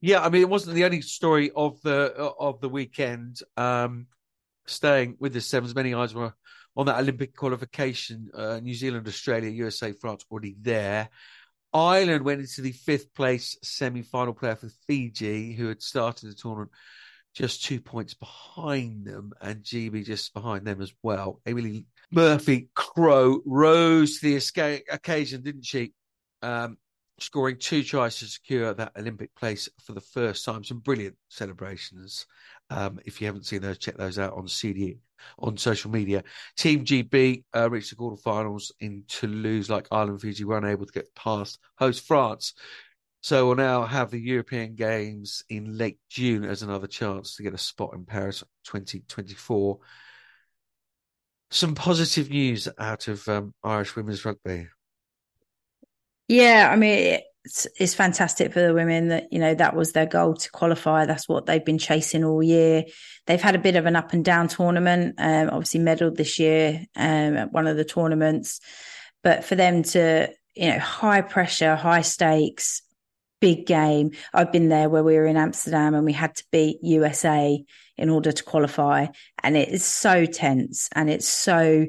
Yeah, 0.00 0.20
I 0.20 0.28
mean, 0.28 0.42
it 0.42 0.48
wasn't 0.48 0.76
the 0.76 0.84
only 0.84 1.00
story 1.00 1.50
of 1.56 1.80
the 1.82 2.12
of 2.14 2.60
the 2.60 2.68
weekend. 2.68 3.40
Um, 3.56 4.06
staying 4.66 5.16
with 5.18 5.32
the 5.32 5.40
Sevens, 5.40 5.74
many 5.74 5.94
eyes 5.94 6.14
were 6.14 6.34
on 6.76 6.86
that 6.86 6.98
Olympic 6.98 7.36
qualification. 7.36 8.30
Uh, 8.34 8.60
New 8.60 8.74
Zealand, 8.74 9.06
Australia, 9.06 9.50
USA, 9.50 9.92
France 9.92 10.24
already 10.30 10.56
there. 10.60 11.08
Ireland 11.72 12.24
went 12.24 12.40
into 12.40 12.62
the 12.62 12.72
fifth 12.72 13.12
place 13.14 13.56
semi 13.62 14.02
final 14.02 14.32
player 14.32 14.56
for 14.56 14.70
Fiji, 14.86 15.54
who 15.54 15.68
had 15.68 15.82
started 15.82 16.30
the 16.30 16.34
tournament 16.34 16.70
just 17.34 17.64
two 17.64 17.80
points 17.80 18.14
behind 18.14 19.04
them, 19.04 19.32
and 19.40 19.64
GB 19.64 20.04
just 20.04 20.32
behind 20.32 20.64
them 20.64 20.80
as 20.80 20.92
well. 21.02 21.40
Emily 21.44 21.86
Murphy 22.12 22.68
Crowe 22.74 23.40
rose 23.44 24.20
to 24.20 24.38
the 24.38 24.82
occasion, 24.90 25.42
didn't 25.42 25.64
she? 25.64 25.92
Um, 26.42 26.78
scoring 27.18 27.58
two 27.58 27.82
tries 27.82 28.18
to 28.18 28.26
secure 28.26 28.72
that 28.72 28.92
Olympic 28.96 29.34
place 29.34 29.68
for 29.84 29.92
the 29.92 30.00
first 30.00 30.44
time. 30.44 30.62
Some 30.62 30.78
brilliant 30.78 31.16
celebrations. 31.28 32.26
Um, 32.70 33.00
if 33.04 33.20
you 33.20 33.26
haven't 33.26 33.46
seen 33.46 33.62
those, 33.62 33.78
check 33.78 33.96
those 33.96 34.18
out 34.18 34.34
on 34.34 34.48
CD 34.48 34.98
on 35.38 35.56
social 35.56 35.90
media. 35.90 36.24
Team 36.56 36.84
GB 36.84 37.44
uh, 37.54 37.70
reached 37.70 37.90
the 37.90 37.96
quarterfinals 37.96 38.70
in 38.80 39.04
Toulouse, 39.08 39.70
like 39.70 39.88
Ireland, 39.90 40.20
Fiji 40.20 40.44
were 40.44 40.58
unable 40.58 40.86
to 40.86 40.92
get 40.92 41.14
past 41.14 41.58
host 41.78 42.06
France. 42.06 42.54
So 43.22 43.46
we'll 43.46 43.56
now 43.56 43.84
have 43.84 44.10
the 44.10 44.20
European 44.20 44.74
Games 44.74 45.44
in 45.48 45.78
late 45.78 45.98
June 46.10 46.44
as 46.44 46.62
another 46.62 46.86
chance 46.86 47.36
to 47.36 47.42
get 47.42 47.54
a 47.54 47.58
spot 47.58 47.94
in 47.94 48.04
Paris 48.04 48.44
2024. 48.64 49.78
Some 51.50 51.74
positive 51.74 52.28
news 52.28 52.68
out 52.78 53.08
of 53.08 53.26
um, 53.28 53.54
Irish 53.62 53.96
women's 53.96 54.24
rugby. 54.26 54.68
Yeah, 56.28 56.68
I 56.70 56.76
mean, 56.76 57.20
it's, 57.44 57.94
fantastic 57.94 58.52
for 58.52 58.60
the 58.60 58.74
women 58.74 59.08
that 59.08 59.32
you 59.32 59.38
know 59.38 59.54
that 59.54 59.76
was 59.76 59.92
their 59.92 60.06
goal 60.06 60.34
to 60.34 60.50
qualify. 60.50 61.04
That's 61.04 61.28
what 61.28 61.46
they've 61.46 61.64
been 61.64 61.78
chasing 61.78 62.24
all 62.24 62.42
year. 62.42 62.84
They've 63.26 63.40
had 63.40 63.54
a 63.54 63.58
bit 63.58 63.76
of 63.76 63.86
an 63.86 63.96
up 63.96 64.12
and 64.12 64.24
down 64.24 64.48
tournament. 64.48 65.16
Um, 65.18 65.50
obviously, 65.50 65.80
medaled 65.80 66.16
this 66.16 66.38
year 66.38 66.84
um, 66.96 67.36
at 67.36 67.52
one 67.52 67.66
of 67.66 67.76
the 67.76 67.84
tournaments, 67.84 68.60
but 69.22 69.44
for 69.44 69.56
them 69.56 69.82
to 69.82 70.28
you 70.54 70.70
know 70.70 70.78
high 70.78 71.20
pressure, 71.20 71.76
high 71.76 72.02
stakes, 72.02 72.82
big 73.40 73.66
game. 73.66 74.12
I've 74.32 74.52
been 74.52 74.70
there 74.70 74.88
where 74.88 75.04
we 75.04 75.16
were 75.16 75.26
in 75.26 75.36
Amsterdam 75.36 75.94
and 75.94 76.06
we 76.06 76.14
had 76.14 76.34
to 76.36 76.44
beat 76.50 76.78
USA 76.82 77.62
in 77.98 78.08
order 78.08 78.32
to 78.32 78.42
qualify. 78.42 79.08
And 79.42 79.54
it 79.54 79.68
is 79.68 79.84
so 79.84 80.24
tense 80.24 80.88
and 80.92 81.10
it's 81.10 81.28
so 81.28 81.86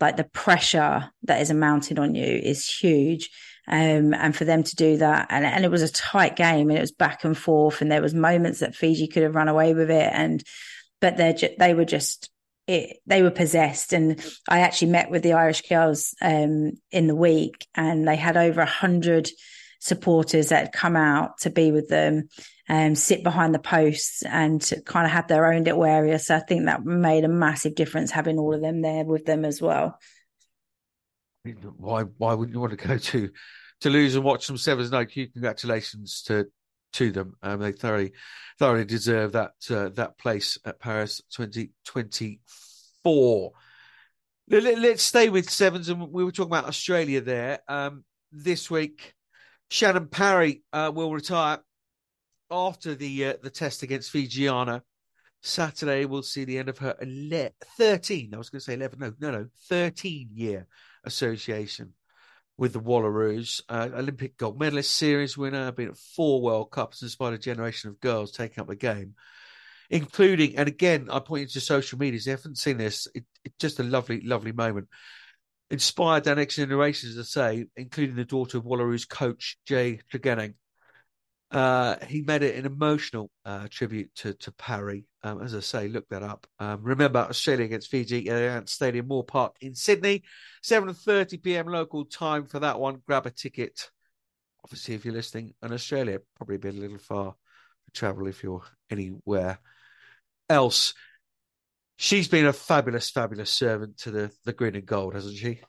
like 0.00 0.18
the 0.18 0.24
pressure 0.24 1.10
that 1.22 1.40
is 1.40 1.50
mounted 1.50 1.98
on 1.98 2.14
you 2.14 2.26
is 2.26 2.68
huge. 2.68 3.30
Um, 3.70 4.14
and 4.14 4.34
for 4.34 4.46
them 4.46 4.62
to 4.62 4.76
do 4.76 4.96
that, 4.96 5.26
and, 5.28 5.44
and 5.44 5.64
it 5.64 5.70
was 5.70 5.82
a 5.82 5.92
tight 5.92 6.36
game, 6.36 6.70
and 6.70 6.78
it 6.78 6.80
was 6.80 6.92
back 6.92 7.24
and 7.24 7.36
forth, 7.36 7.82
and 7.82 7.92
there 7.92 8.00
was 8.00 8.14
moments 8.14 8.60
that 8.60 8.74
Fiji 8.74 9.08
could 9.08 9.22
have 9.22 9.34
run 9.34 9.48
away 9.48 9.74
with 9.74 9.90
it, 9.90 10.10
and 10.12 10.42
but 11.00 11.18
they 11.18 11.34
ju- 11.34 11.54
they 11.58 11.74
were 11.74 11.84
just 11.84 12.30
it, 12.66 12.98
they 13.06 13.22
were 13.22 13.30
possessed. 13.30 13.92
And 13.92 14.24
I 14.48 14.60
actually 14.60 14.92
met 14.92 15.10
with 15.10 15.22
the 15.22 15.34
Irish 15.34 15.62
girls 15.68 16.14
um, 16.22 16.72
in 16.90 17.08
the 17.08 17.14
week, 17.14 17.66
and 17.74 18.08
they 18.08 18.16
had 18.16 18.38
over 18.38 18.62
a 18.62 18.66
hundred 18.66 19.28
supporters 19.80 20.48
that 20.48 20.64
had 20.64 20.72
come 20.72 20.96
out 20.96 21.38
to 21.38 21.50
be 21.50 21.70
with 21.70 21.88
them 21.88 22.28
and 22.68 22.92
um, 22.92 22.94
sit 22.94 23.22
behind 23.22 23.54
the 23.54 23.58
posts 23.58 24.22
and 24.22 24.72
kind 24.84 25.06
of 25.06 25.12
have 25.12 25.28
their 25.28 25.52
own 25.52 25.64
little 25.64 25.84
area. 25.84 26.18
So 26.18 26.36
I 26.36 26.40
think 26.40 26.66
that 26.66 26.84
made 26.84 27.24
a 27.24 27.28
massive 27.28 27.74
difference 27.74 28.10
having 28.10 28.38
all 28.38 28.54
of 28.54 28.60
them 28.60 28.82
there 28.82 29.04
with 29.04 29.24
them 29.24 29.44
as 29.44 29.60
well. 29.60 29.98
Why 31.76 32.02
why 32.02 32.34
wouldn't 32.34 32.54
you 32.54 32.60
want 32.60 32.78
to 32.78 32.88
go 32.88 32.98
to 32.98 33.30
Toulouse 33.80 34.14
and 34.14 34.24
watch 34.24 34.46
some 34.46 34.58
sevens? 34.58 34.90
No, 34.90 35.06
congratulations 35.06 36.22
to 36.22 36.46
to 36.94 37.12
them. 37.12 37.34
Um, 37.42 37.60
they 37.60 37.72
thoroughly 37.72 38.12
thoroughly 38.58 38.84
deserve 38.84 39.32
that 39.32 39.52
uh, 39.70 39.90
that 39.90 40.18
place 40.18 40.58
at 40.64 40.80
Paris 40.80 41.22
2024. 41.36 43.52
Let, 44.50 44.78
us 44.78 45.02
stay 45.02 45.28
with 45.28 45.50
sevens, 45.50 45.90
and 45.90 46.10
we 46.10 46.24
were 46.24 46.32
talking 46.32 46.50
about 46.50 46.64
Australia 46.64 47.20
there. 47.20 47.58
Um, 47.68 48.04
this 48.32 48.70
week, 48.70 49.12
Shannon 49.70 50.08
Parry 50.08 50.62
uh, 50.72 50.90
will 50.94 51.12
retire 51.12 51.58
after 52.50 52.94
the 52.94 53.26
uh, 53.26 53.34
the 53.42 53.50
test 53.50 53.82
against 53.82 54.10
Fijiana. 54.12 54.82
Saturday 55.40 56.04
we'll 56.04 56.22
see 56.22 56.44
the 56.44 56.58
end 56.58 56.68
of 56.68 56.78
her 56.78 56.96
13, 57.76 58.34
I 58.34 58.38
was 58.38 58.50
going 58.50 58.58
to 58.58 58.64
say 58.64 58.74
11, 58.74 58.98
no, 58.98 59.12
no, 59.20 59.30
no, 59.30 59.46
13 59.68 60.30
year 60.32 60.66
association 61.04 61.92
with 62.58 62.74
the 62.74 62.80
Wallaroos. 62.80 63.62
Uh, 63.68 63.88
Olympic 63.94 64.36
gold 64.36 64.58
medalist, 64.60 64.94
series 64.94 65.38
winner, 65.38 65.72
been 65.72 65.88
at 65.88 65.96
four 65.96 66.42
World 66.42 66.70
Cups, 66.70 67.02
inspired 67.02 67.34
a 67.34 67.38
generation 67.38 67.88
of 67.88 68.00
girls 68.00 68.32
taking 68.32 68.60
up 68.60 68.68
the 68.68 68.76
game, 68.76 69.14
including, 69.88 70.56
and 70.56 70.68
again, 70.68 71.08
I 71.10 71.20
point 71.20 71.42
you 71.42 71.48
to 71.48 71.60
social 71.60 71.98
media. 71.98 72.18
If 72.18 72.26
you 72.26 72.32
haven't 72.32 72.58
seen 72.58 72.76
this, 72.76 73.08
it, 73.14 73.24
it's 73.44 73.56
just 73.58 73.80
a 73.80 73.84
lovely, 73.84 74.20
lovely 74.20 74.52
moment 74.52 74.88
inspired 75.70 76.24
their 76.24 76.36
next 76.36 76.56
generations, 76.56 77.16
as 77.16 77.36
I 77.36 77.52
say, 77.52 77.66
including 77.76 78.16
the 78.16 78.24
daughter 78.24 78.58
of 78.58 78.64
Wallaroos 78.64 79.08
coach 79.08 79.58
Jay 79.66 80.00
Tregenning. 80.12 80.54
Uh, 81.50 81.96
he 82.06 82.22
made 82.22 82.42
it 82.42 82.56
an 82.56 82.66
emotional 82.66 83.30
uh, 83.44 83.66
tribute 83.70 84.14
to 84.16 84.34
to 84.34 84.52
Parry. 84.52 85.06
Um, 85.22 85.42
as 85.42 85.54
I 85.54 85.60
say, 85.60 85.88
look 85.88 86.08
that 86.10 86.22
up. 86.22 86.46
Um, 86.58 86.82
remember 86.82 87.20
Australia 87.20 87.64
against 87.64 87.90
Fiji 87.90 88.28
at 88.28 88.68
Stadium 88.68 89.08
Moore 89.08 89.24
Park 89.24 89.56
in 89.60 89.74
Sydney, 89.74 90.24
7:30 90.62 91.42
p.m. 91.42 91.66
local 91.66 92.04
time 92.04 92.46
for 92.46 92.58
that 92.60 92.78
one. 92.78 93.02
Grab 93.06 93.26
a 93.26 93.30
ticket. 93.30 93.90
Obviously, 94.64 94.94
if 94.94 95.04
you're 95.04 95.14
listening 95.14 95.54
in 95.62 95.72
Australia, 95.72 96.20
probably 96.36 96.58
be 96.58 96.68
a 96.68 96.72
little 96.72 96.98
far 96.98 97.34
to 97.86 97.92
travel 97.92 98.26
if 98.26 98.42
you're 98.42 98.64
anywhere 98.90 99.58
else 100.50 100.94
she's 101.98 102.28
been 102.28 102.46
a 102.46 102.52
fabulous, 102.52 103.10
fabulous 103.10 103.50
servant 103.50 103.98
to 103.98 104.10
the 104.10 104.30
the 104.44 104.54
green 104.54 104.74
and 104.74 104.86
gold, 104.86 105.14
hasn't 105.14 105.36
she? 105.36 105.60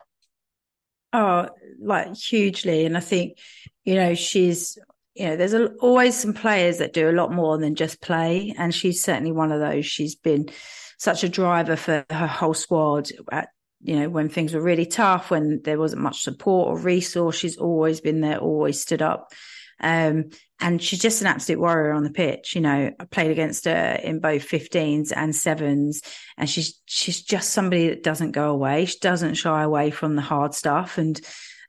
Oh, 1.11 1.49
like 1.81 2.15
hugely. 2.15 2.85
And 2.85 2.95
I 2.95 3.01
think, 3.01 3.39
you 3.83 3.95
know, 3.95 4.13
she's, 4.13 4.77
you 5.19 5.25
know, 5.25 5.35
there's 5.35 5.53
always 5.81 6.17
some 6.17 6.33
players 6.33 6.77
that 6.77 6.93
do 6.93 7.09
a 7.09 7.11
lot 7.11 7.33
more 7.33 7.57
than 7.57 7.75
just 7.75 8.01
play. 8.01 8.55
And 8.57 8.73
she's 8.73 9.03
certainly 9.03 9.33
one 9.33 9.51
of 9.51 9.59
those. 9.59 9.85
She's 9.85 10.15
been 10.15 10.49
such 10.97 11.25
a 11.25 11.29
driver 11.29 11.75
for 11.75 12.05
her 12.09 12.27
whole 12.27 12.53
squad 12.53 13.09
at, 13.29 13.49
you 13.81 13.99
know, 13.99 14.07
when 14.07 14.29
things 14.29 14.53
were 14.53 14.61
really 14.61 14.85
tough, 14.85 15.29
when 15.29 15.61
there 15.63 15.77
wasn't 15.77 16.03
much 16.03 16.21
support 16.21 16.69
or 16.69 16.79
resource, 16.79 17.35
she's 17.35 17.57
always 17.57 17.99
been 17.99 18.21
there, 18.21 18.37
always 18.37 18.79
stood 18.79 19.01
up. 19.01 19.33
Um, 19.81 20.29
and 20.61 20.81
she's 20.81 20.99
just 20.99 21.19
an 21.19 21.27
absolute 21.27 21.59
warrior 21.59 21.91
on 21.91 22.03
the 22.03 22.11
pitch. 22.11 22.55
You 22.55 22.61
know, 22.61 22.91
I 22.97 23.05
played 23.05 23.31
against 23.31 23.65
her 23.65 23.99
in 24.01 24.19
both 24.19 24.47
15s 24.47 25.11
and 25.13 25.35
sevens, 25.35 26.01
and 26.37 26.49
she's 26.49 26.81
she's 26.85 27.21
just 27.21 27.51
somebody 27.51 27.89
that 27.89 28.03
doesn't 28.03 28.31
go 28.31 28.51
away. 28.51 28.85
She 28.85 28.99
doesn't 28.99 29.35
shy 29.35 29.63
away 29.63 29.89
from 29.89 30.15
the 30.15 30.21
hard 30.21 30.53
stuff, 30.53 30.97
and 30.97 31.19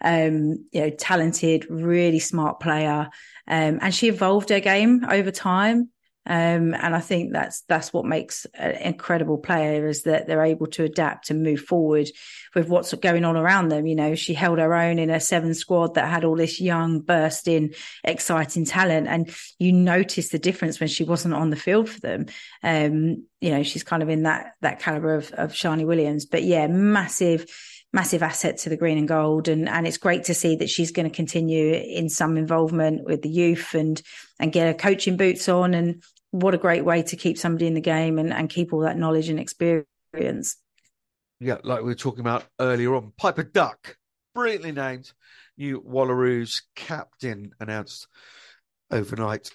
um, 0.02 0.64
you 0.72 0.80
know, 0.80 0.90
talented, 0.90 1.66
really 1.70 2.18
smart 2.18 2.60
player. 2.60 3.08
Um, 3.46 3.78
and 3.82 3.94
she 3.94 4.08
evolved 4.08 4.50
her 4.50 4.60
game 4.60 5.04
over 5.08 5.30
time. 5.30 5.90
Um, 6.26 6.74
and 6.74 6.94
I 6.94 7.00
think 7.00 7.32
that's 7.32 7.62
that's 7.62 7.92
what 7.92 8.04
makes 8.04 8.46
an 8.54 8.72
incredible 8.72 9.38
player 9.38 9.88
is 9.88 10.02
that 10.02 10.26
they're 10.26 10.44
able 10.44 10.66
to 10.68 10.84
adapt 10.84 11.30
and 11.30 11.42
move 11.42 11.60
forward 11.60 12.08
with 12.54 12.68
what's 12.68 12.92
going 12.94 13.24
on 13.24 13.38
around 13.38 13.70
them. 13.70 13.86
You 13.86 13.96
know, 13.96 14.14
she 14.14 14.34
held 14.34 14.58
her 14.58 14.74
own 14.74 14.98
in 14.98 15.08
a 15.08 15.18
seven 15.18 15.54
squad 15.54 15.94
that 15.94 16.10
had 16.10 16.24
all 16.24 16.36
this 16.36 16.60
young, 16.60 17.00
bursting, 17.00 17.72
exciting 18.04 18.66
talent, 18.66 19.08
and 19.08 19.34
you 19.58 19.72
notice 19.72 20.28
the 20.28 20.38
difference 20.38 20.78
when 20.78 20.90
she 20.90 21.04
wasn't 21.04 21.34
on 21.34 21.48
the 21.48 21.56
field 21.56 21.88
for 21.88 22.00
them. 22.00 22.26
Um, 22.62 23.24
you 23.40 23.50
know, 23.50 23.62
she's 23.62 23.82
kind 23.82 24.02
of 24.02 24.10
in 24.10 24.24
that 24.24 24.52
that 24.60 24.80
caliber 24.80 25.14
of, 25.14 25.32
of 25.32 25.52
Sharni 25.52 25.86
Williams, 25.86 26.26
but 26.26 26.44
yeah, 26.44 26.66
massive 26.66 27.46
massive 27.92 28.22
asset 28.22 28.56
to 28.58 28.68
the 28.68 28.76
green 28.76 28.98
and 28.98 29.08
gold 29.08 29.48
and 29.48 29.68
and 29.68 29.86
it's 29.86 29.96
great 29.96 30.24
to 30.24 30.34
see 30.34 30.54
that 30.56 30.70
she's 30.70 30.92
going 30.92 31.08
to 31.08 31.14
continue 31.14 31.74
in 31.74 32.08
some 32.08 32.36
involvement 32.36 33.04
with 33.04 33.22
the 33.22 33.28
youth 33.28 33.74
and 33.74 34.00
and 34.38 34.52
get 34.52 34.66
her 34.66 34.74
coaching 34.74 35.16
boots 35.16 35.48
on 35.48 35.74
and 35.74 36.02
what 36.30 36.54
a 36.54 36.58
great 36.58 36.84
way 36.84 37.02
to 37.02 37.16
keep 37.16 37.36
somebody 37.36 37.66
in 37.66 37.74
the 37.74 37.80
game 37.80 38.18
and, 38.18 38.32
and 38.32 38.48
keep 38.48 38.72
all 38.72 38.80
that 38.80 38.96
knowledge 38.96 39.28
and 39.28 39.40
experience. 39.40 40.56
Yeah 41.40 41.58
like 41.64 41.80
we 41.80 41.86
were 41.86 41.94
talking 41.94 42.20
about 42.20 42.44
earlier 42.60 42.94
on 42.94 43.12
piper 43.16 43.42
duck 43.42 43.96
brilliantly 44.34 44.72
named 44.72 45.10
new 45.58 45.80
wallaroos 45.80 46.62
captain 46.76 47.52
announced 47.58 48.06
overnight. 48.90 49.50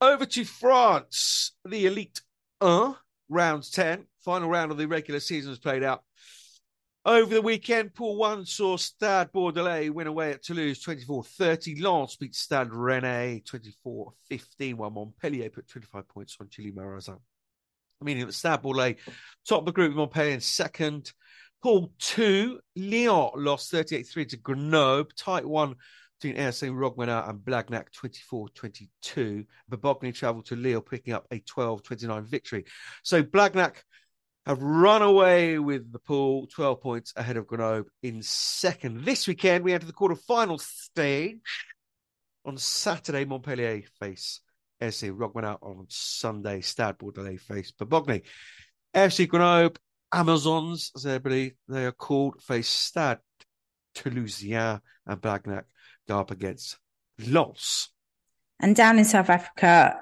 Over 0.00 0.26
to 0.26 0.44
france 0.44 1.52
the 1.64 1.86
elite 1.86 2.22
uh 2.60 2.92
round 3.28 3.70
10 3.70 4.06
final 4.24 4.48
round 4.48 4.70
of 4.70 4.78
the 4.78 4.86
regular 4.86 5.20
season 5.20 5.50
was 5.50 5.58
played 5.58 5.82
out 5.82 6.04
over 7.04 7.34
the 7.34 7.42
weekend, 7.42 7.94
Pool 7.94 8.16
1 8.16 8.44
saw 8.44 8.76
Stade 8.76 9.28
Bordelais 9.32 9.90
win 9.90 10.06
away 10.06 10.32
at 10.32 10.42
Toulouse 10.42 10.80
24 10.80 11.24
30. 11.24 11.80
Lens 11.80 12.16
beat 12.16 12.34
Stade 12.34 12.68
Rennais 12.68 13.44
24 13.46 14.12
15, 14.28 14.76
while 14.76 14.90
Montpellier 14.90 15.48
put 15.50 15.68
25 15.68 16.08
points 16.08 16.36
on 16.40 16.48
Julie 16.50 16.72
Marazin. 16.72 17.18
Meaning 18.02 18.26
that 18.26 18.32
Stade 18.32 18.60
Bordelais 18.60 18.96
top 19.48 19.64
the 19.64 19.72
group, 19.72 19.90
with 19.90 19.96
Montpellier 19.96 20.34
in 20.34 20.40
second. 20.40 21.12
Pool 21.62 21.92
2, 21.98 22.58
Lyon 22.76 23.30
lost 23.36 23.70
38 23.70 24.02
3 24.06 24.24
to 24.26 24.36
Grenoble. 24.38 25.10
Tight 25.16 25.46
one 25.46 25.76
between 26.20 26.42
RC 26.42 26.74
Roquemaire 26.74 27.24
and 27.28 27.40
Blagnac 27.40 27.92
24 27.92 28.48
22. 28.50 29.44
Bobigny 29.70 30.14
travelled 30.14 30.46
to 30.46 30.56
Lille, 30.56 30.82
picking 30.82 31.14
up 31.14 31.26
a 31.30 31.38
12 31.40 31.82
29 31.82 32.24
victory. 32.24 32.64
So 33.02 33.22
Blagnac 33.22 33.76
have 34.50 34.62
run 34.62 35.00
away 35.00 35.60
with 35.60 35.92
the 35.92 35.98
pool, 36.00 36.48
12 36.48 36.80
points 36.80 37.12
ahead 37.14 37.36
of 37.36 37.46
Grenoble 37.46 37.88
in 38.02 38.20
second. 38.20 39.04
This 39.04 39.28
weekend, 39.28 39.62
we 39.62 39.72
enter 39.72 39.86
the 39.86 39.92
quarter-final 39.92 40.58
stage. 40.58 41.38
On 42.44 42.56
Saturday, 42.56 43.24
Montpellier 43.24 43.82
face 44.00 44.40
FC 44.82 45.12
Roquemaire 45.16 45.56
on 45.62 45.86
Sunday. 45.88 46.62
Stade 46.62 46.98
Bordelais 46.98 47.38
face 47.38 47.70
Bobigny. 47.70 48.22
FC 48.92 49.28
Grenoble, 49.28 49.76
Amazons, 50.12 50.90
as 50.96 51.04
they 51.04 51.18
believe 51.18 51.52
they 51.68 51.84
are 51.84 51.92
called, 51.92 52.42
face 52.42 52.66
Stade 52.66 53.18
Toulousien 53.94 54.80
and 55.06 55.20
Blagnac 55.20 55.64
go 56.08 56.18
up 56.18 56.32
against 56.32 56.76
Lens. 57.24 57.90
And 58.58 58.74
down 58.74 58.98
in 58.98 59.04
South 59.04 59.30
Africa, 59.30 59.96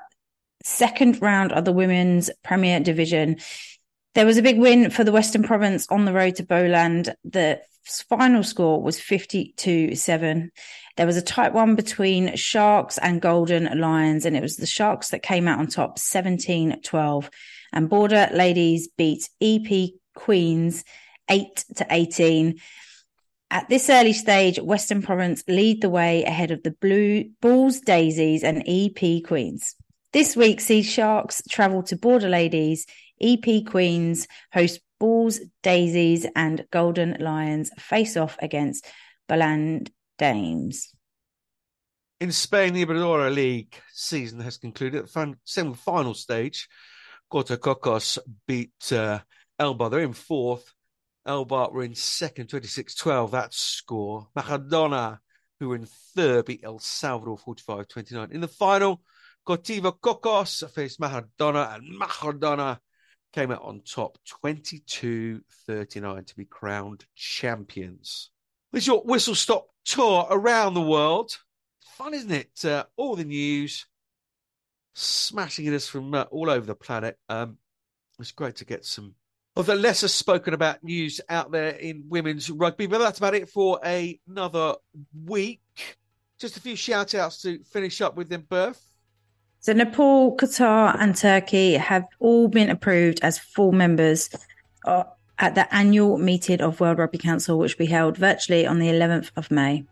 second 0.64 1.20
round 1.20 1.52
of 1.52 1.66
the 1.66 1.72
women's 1.72 2.30
Premier 2.42 2.80
Division. 2.80 3.36
There 4.18 4.26
was 4.26 4.36
a 4.36 4.42
big 4.42 4.58
win 4.58 4.90
for 4.90 5.04
the 5.04 5.12
Western 5.12 5.44
Province 5.44 5.86
on 5.90 6.04
the 6.04 6.12
road 6.12 6.34
to 6.34 6.42
Boland. 6.42 7.14
The 7.22 7.60
final 8.08 8.42
score 8.42 8.82
was 8.82 8.98
52 8.98 9.94
7. 9.94 10.50
There 10.96 11.06
was 11.06 11.16
a 11.16 11.22
tight 11.22 11.52
one 11.52 11.76
between 11.76 12.34
Sharks 12.34 12.98
and 12.98 13.22
Golden 13.22 13.78
Lions, 13.78 14.26
and 14.26 14.36
it 14.36 14.42
was 14.42 14.56
the 14.56 14.66
Sharks 14.66 15.10
that 15.10 15.22
came 15.22 15.46
out 15.46 15.60
on 15.60 15.68
top 15.68 16.00
17 16.00 16.80
12. 16.82 17.30
And 17.72 17.88
Border 17.88 18.28
Ladies 18.34 18.88
beat 18.88 19.30
EP 19.40 19.90
Queens 20.16 20.82
8 21.30 21.64
to 21.76 21.86
18. 21.88 22.58
At 23.52 23.68
this 23.68 23.88
early 23.88 24.14
stage, 24.14 24.58
Western 24.58 25.00
Province 25.00 25.44
lead 25.46 25.80
the 25.80 25.90
way 25.90 26.24
ahead 26.24 26.50
of 26.50 26.64
the 26.64 26.72
Blue 26.72 27.30
Bulls, 27.40 27.78
Daisies, 27.78 28.42
and 28.42 28.64
EP 28.66 29.22
Queens. 29.22 29.76
This 30.12 30.34
week 30.34 30.60
sees 30.60 30.90
Sharks 30.90 31.40
travel 31.48 31.84
to 31.84 31.96
Border 31.96 32.30
Ladies, 32.30 32.84
EP 33.20 33.64
Queens 33.64 34.26
host 34.52 34.80
Bulls, 34.98 35.40
Daisies, 35.62 36.26
and 36.34 36.66
Golden 36.70 37.16
Lions 37.20 37.70
face 37.78 38.16
off 38.16 38.36
against 38.40 38.86
Boland 39.28 39.90
Dames. 40.18 40.92
In 42.20 42.32
Spain, 42.32 42.74
the 42.74 42.84
Iberdrola 42.84 43.32
League 43.32 43.80
season 43.92 44.40
has 44.40 44.58
concluded. 44.58 45.06
The 45.06 45.36
semi-final 45.44 46.14
stage, 46.14 46.68
Cocos 47.30 48.18
beat 48.46 48.92
uh, 48.92 49.20
Elba. 49.58 49.88
They're 49.88 50.00
in 50.00 50.14
fourth. 50.14 50.72
Elba 51.24 51.68
were 51.70 51.84
in 51.84 51.94
second, 51.94 52.48
26-12, 52.48 53.30
that 53.32 53.54
score. 53.54 54.28
Majadahonda, 54.36 55.18
who 55.60 55.68
were 55.68 55.76
in 55.76 55.86
third, 56.16 56.46
beat 56.46 56.64
El 56.64 56.80
Salvador 56.80 57.38
45-29. 57.38 58.32
In 58.32 58.40
the 58.40 58.48
final, 58.48 59.02
Cortivo 59.46 59.92
Cocos 60.00 60.64
faced 60.74 60.98
Majadahonda, 60.98 61.76
and 61.76 62.00
Majadahonda 62.00 62.78
came 63.38 63.52
out 63.52 63.62
on 63.62 63.80
top 63.82 64.18
22 64.26 65.40
39 65.68 66.24
to 66.24 66.36
be 66.36 66.44
crowned 66.44 67.04
champions. 67.14 68.30
This 68.72 68.82
is 68.82 68.88
your 68.88 69.02
whistle 69.02 69.36
stop 69.36 69.68
tour 69.84 70.26
around 70.28 70.74
the 70.74 70.82
world. 70.82 71.38
Fun, 71.96 72.14
isn't 72.14 72.32
it? 72.32 72.64
Uh, 72.64 72.86
all 72.96 73.14
the 73.14 73.22
news 73.22 73.86
smashing 74.94 75.68
at 75.68 75.74
us 75.74 75.86
from 75.86 76.14
uh, 76.14 76.24
all 76.32 76.50
over 76.50 76.66
the 76.66 76.74
planet. 76.74 77.16
Um, 77.28 77.58
it's 78.18 78.32
great 78.32 78.56
to 78.56 78.64
get 78.64 78.84
some 78.84 79.14
of 79.54 79.66
the 79.66 79.76
lesser 79.76 80.08
spoken 80.08 80.52
about 80.52 80.82
news 80.82 81.20
out 81.28 81.52
there 81.52 81.70
in 81.70 82.06
women's 82.08 82.50
rugby. 82.50 82.86
But 82.86 82.98
that's 82.98 83.18
about 83.18 83.36
it 83.36 83.48
for 83.48 83.78
another 83.84 84.74
week. 85.26 85.60
Just 86.40 86.56
a 86.56 86.60
few 86.60 86.74
shout 86.74 87.14
outs 87.14 87.42
to 87.42 87.62
finish 87.62 88.00
up 88.00 88.16
with 88.16 88.30
them, 88.30 88.42
Burf. 88.50 88.78
So 89.60 89.72
Nepal, 89.72 90.36
Qatar, 90.36 90.96
and 91.00 91.16
Turkey 91.16 91.74
have 91.74 92.06
all 92.20 92.48
been 92.48 92.70
approved 92.70 93.20
as 93.22 93.38
full 93.38 93.72
members 93.72 94.30
uh, 94.84 95.04
at 95.38 95.54
the 95.56 95.72
annual 95.74 96.16
meeting 96.16 96.60
of 96.60 96.80
World 96.80 96.98
Rugby 96.98 97.18
Council, 97.18 97.58
which 97.58 97.76
will 97.76 97.86
be 97.86 97.90
held 97.90 98.16
virtually 98.16 98.66
on 98.66 98.78
the 98.78 98.86
11th 98.86 99.30
of 99.36 99.50
May. 99.50 99.84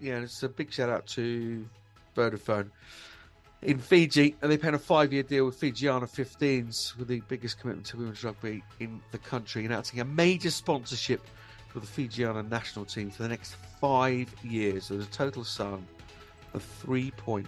Yeah, 0.00 0.20
it's 0.20 0.42
a 0.42 0.48
big 0.48 0.72
shout 0.72 0.88
out 0.88 1.06
to 1.08 1.66
Vodafone 2.16 2.70
in 3.62 3.78
Fiji, 3.78 4.36
and 4.40 4.52
they 4.52 4.58
paying 4.58 4.74
a 4.74 4.78
five-year 4.78 5.22
deal 5.24 5.46
with 5.46 5.60
Fijiana 5.60 6.04
15s, 6.04 6.96
with 6.96 7.08
the 7.08 7.22
biggest 7.28 7.58
commitment 7.58 7.86
to 7.88 7.96
women's 7.96 8.22
rugby 8.22 8.62
in 8.78 9.00
the 9.10 9.18
country, 9.18 9.64
announcing 9.64 10.00
a 10.00 10.04
major 10.04 10.50
sponsorship 10.50 11.20
for 11.68 11.80
the 11.80 11.86
Fijiana 11.86 12.48
national 12.48 12.84
team 12.84 13.10
for 13.10 13.24
the 13.24 13.28
next 13.28 13.56
five 13.80 14.32
years. 14.44 14.88
There's 14.88 15.06
a 15.06 15.10
total 15.10 15.42
sum 15.42 15.86
of 16.54 16.64
$3.1 16.86 17.44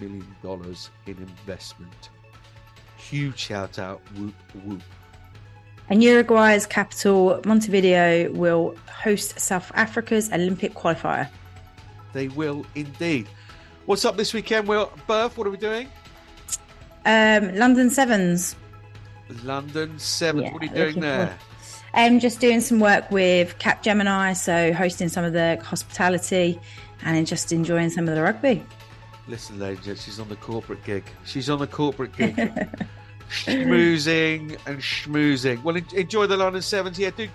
million 0.00 0.76
in 1.06 1.16
investment. 1.18 2.10
Huge 2.96 3.38
shout 3.38 3.78
out, 3.78 4.00
whoop 4.16 4.34
whoop. 4.64 4.82
And 5.90 6.02
Uruguay's 6.02 6.66
capital, 6.66 7.40
Montevideo, 7.44 8.30
will 8.32 8.74
host 8.88 9.38
South 9.38 9.70
Africa's 9.74 10.32
Olympic 10.32 10.72
qualifier. 10.72 11.28
They 12.14 12.28
will 12.28 12.64
indeed. 12.74 13.28
What's 13.84 14.06
up 14.06 14.16
this 14.16 14.32
weekend, 14.32 14.66
Will? 14.66 14.90
Burf, 15.06 15.36
what 15.36 15.46
are 15.46 15.50
we 15.50 15.58
doing? 15.58 15.88
Um, 17.04 17.54
London 17.54 17.90
Sevens. 17.90 18.56
London 19.42 19.98
Sevens. 19.98 20.44
Yeah, 20.44 20.52
what 20.52 20.62
are 20.62 20.66
you 20.66 20.74
doing 20.74 21.00
there? 21.00 21.36
I'm 21.92 22.14
um, 22.14 22.20
just 22.20 22.40
doing 22.40 22.60
some 22.60 22.80
work 22.80 23.10
with 23.10 23.58
Capgemini, 23.58 24.34
so 24.36 24.72
hosting 24.72 25.08
some 25.08 25.22
of 25.24 25.32
the 25.32 25.60
hospitality 25.62 26.58
and 27.02 27.26
just 27.26 27.52
enjoying 27.52 27.90
some 27.90 28.08
of 28.08 28.14
the 28.14 28.22
rugby. 28.22 28.64
Listen, 29.26 29.58
ladies, 29.58 30.02
she's 30.02 30.20
on 30.20 30.28
the 30.28 30.36
corporate 30.36 30.84
gig. 30.84 31.04
She's 31.24 31.48
on 31.48 31.58
the 31.58 31.66
corporate 31.66 32.16
gig. 32.16 32.36
schmoozing 33.30 34.58
and 34.66 34.78
schmoozing. 34.78 35.62
Well, 35.62 35.76
enjoy 35.76 36.26
the 36.26 36.36
London 36.36 36.62
Sevens. 36.62 36.98
Yeah, 36.98 37.10
do 37.10 37.28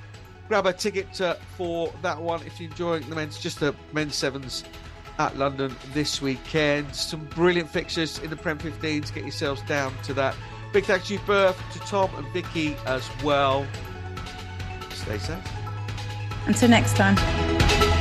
grab 0.48 0.66
a 0.66 0.74
ticket 0.74 1.20
uh, 1.22 1.36
for 1.58 1.94
that 2.02 2.20
one 2.20 2.42
if 2.46 2.60
you're 2.60 2.70
enjoying 2.70 3.08
the 3.10 3.16
men's, 3.16 3.40
just 3.40 3.60
the 3.60 3.74
men's 3.94 4.16
sevens 4.16 4.64
at 5.20 5.38
London 5.38 5.76
this 5.94 6.22
weekend. 6.22 6.94
Some 6.96 7.26
brilliant 7.26 7.70
fixtures 7.70 8.20
in 8.20 8.30
the 8.30 8.36
Prem 8.36 8.58
15s. 8.58 9.14
Get 9.14 9.24
yourselves 9.24 9.62
down 9.64 9.94
to 10.04 10.14
that. 10.16 10.36
Big 10.74 10.86
thanks 10.86 11.08
to 11.08 11.14
you, 11.14 11.20
Burf, 11.20 11.56
to 11.74 11.80
Tom 11.80 12.10
and 12.16 12.28
Vicky 12.34 12.76
as 12.86 13.08
well. 13.24 13.66
Stay 14.92 15.18
safe. 15.18 15.38
Until 16.48 16.70
next 16.70 16.96
time. 16.96 17.99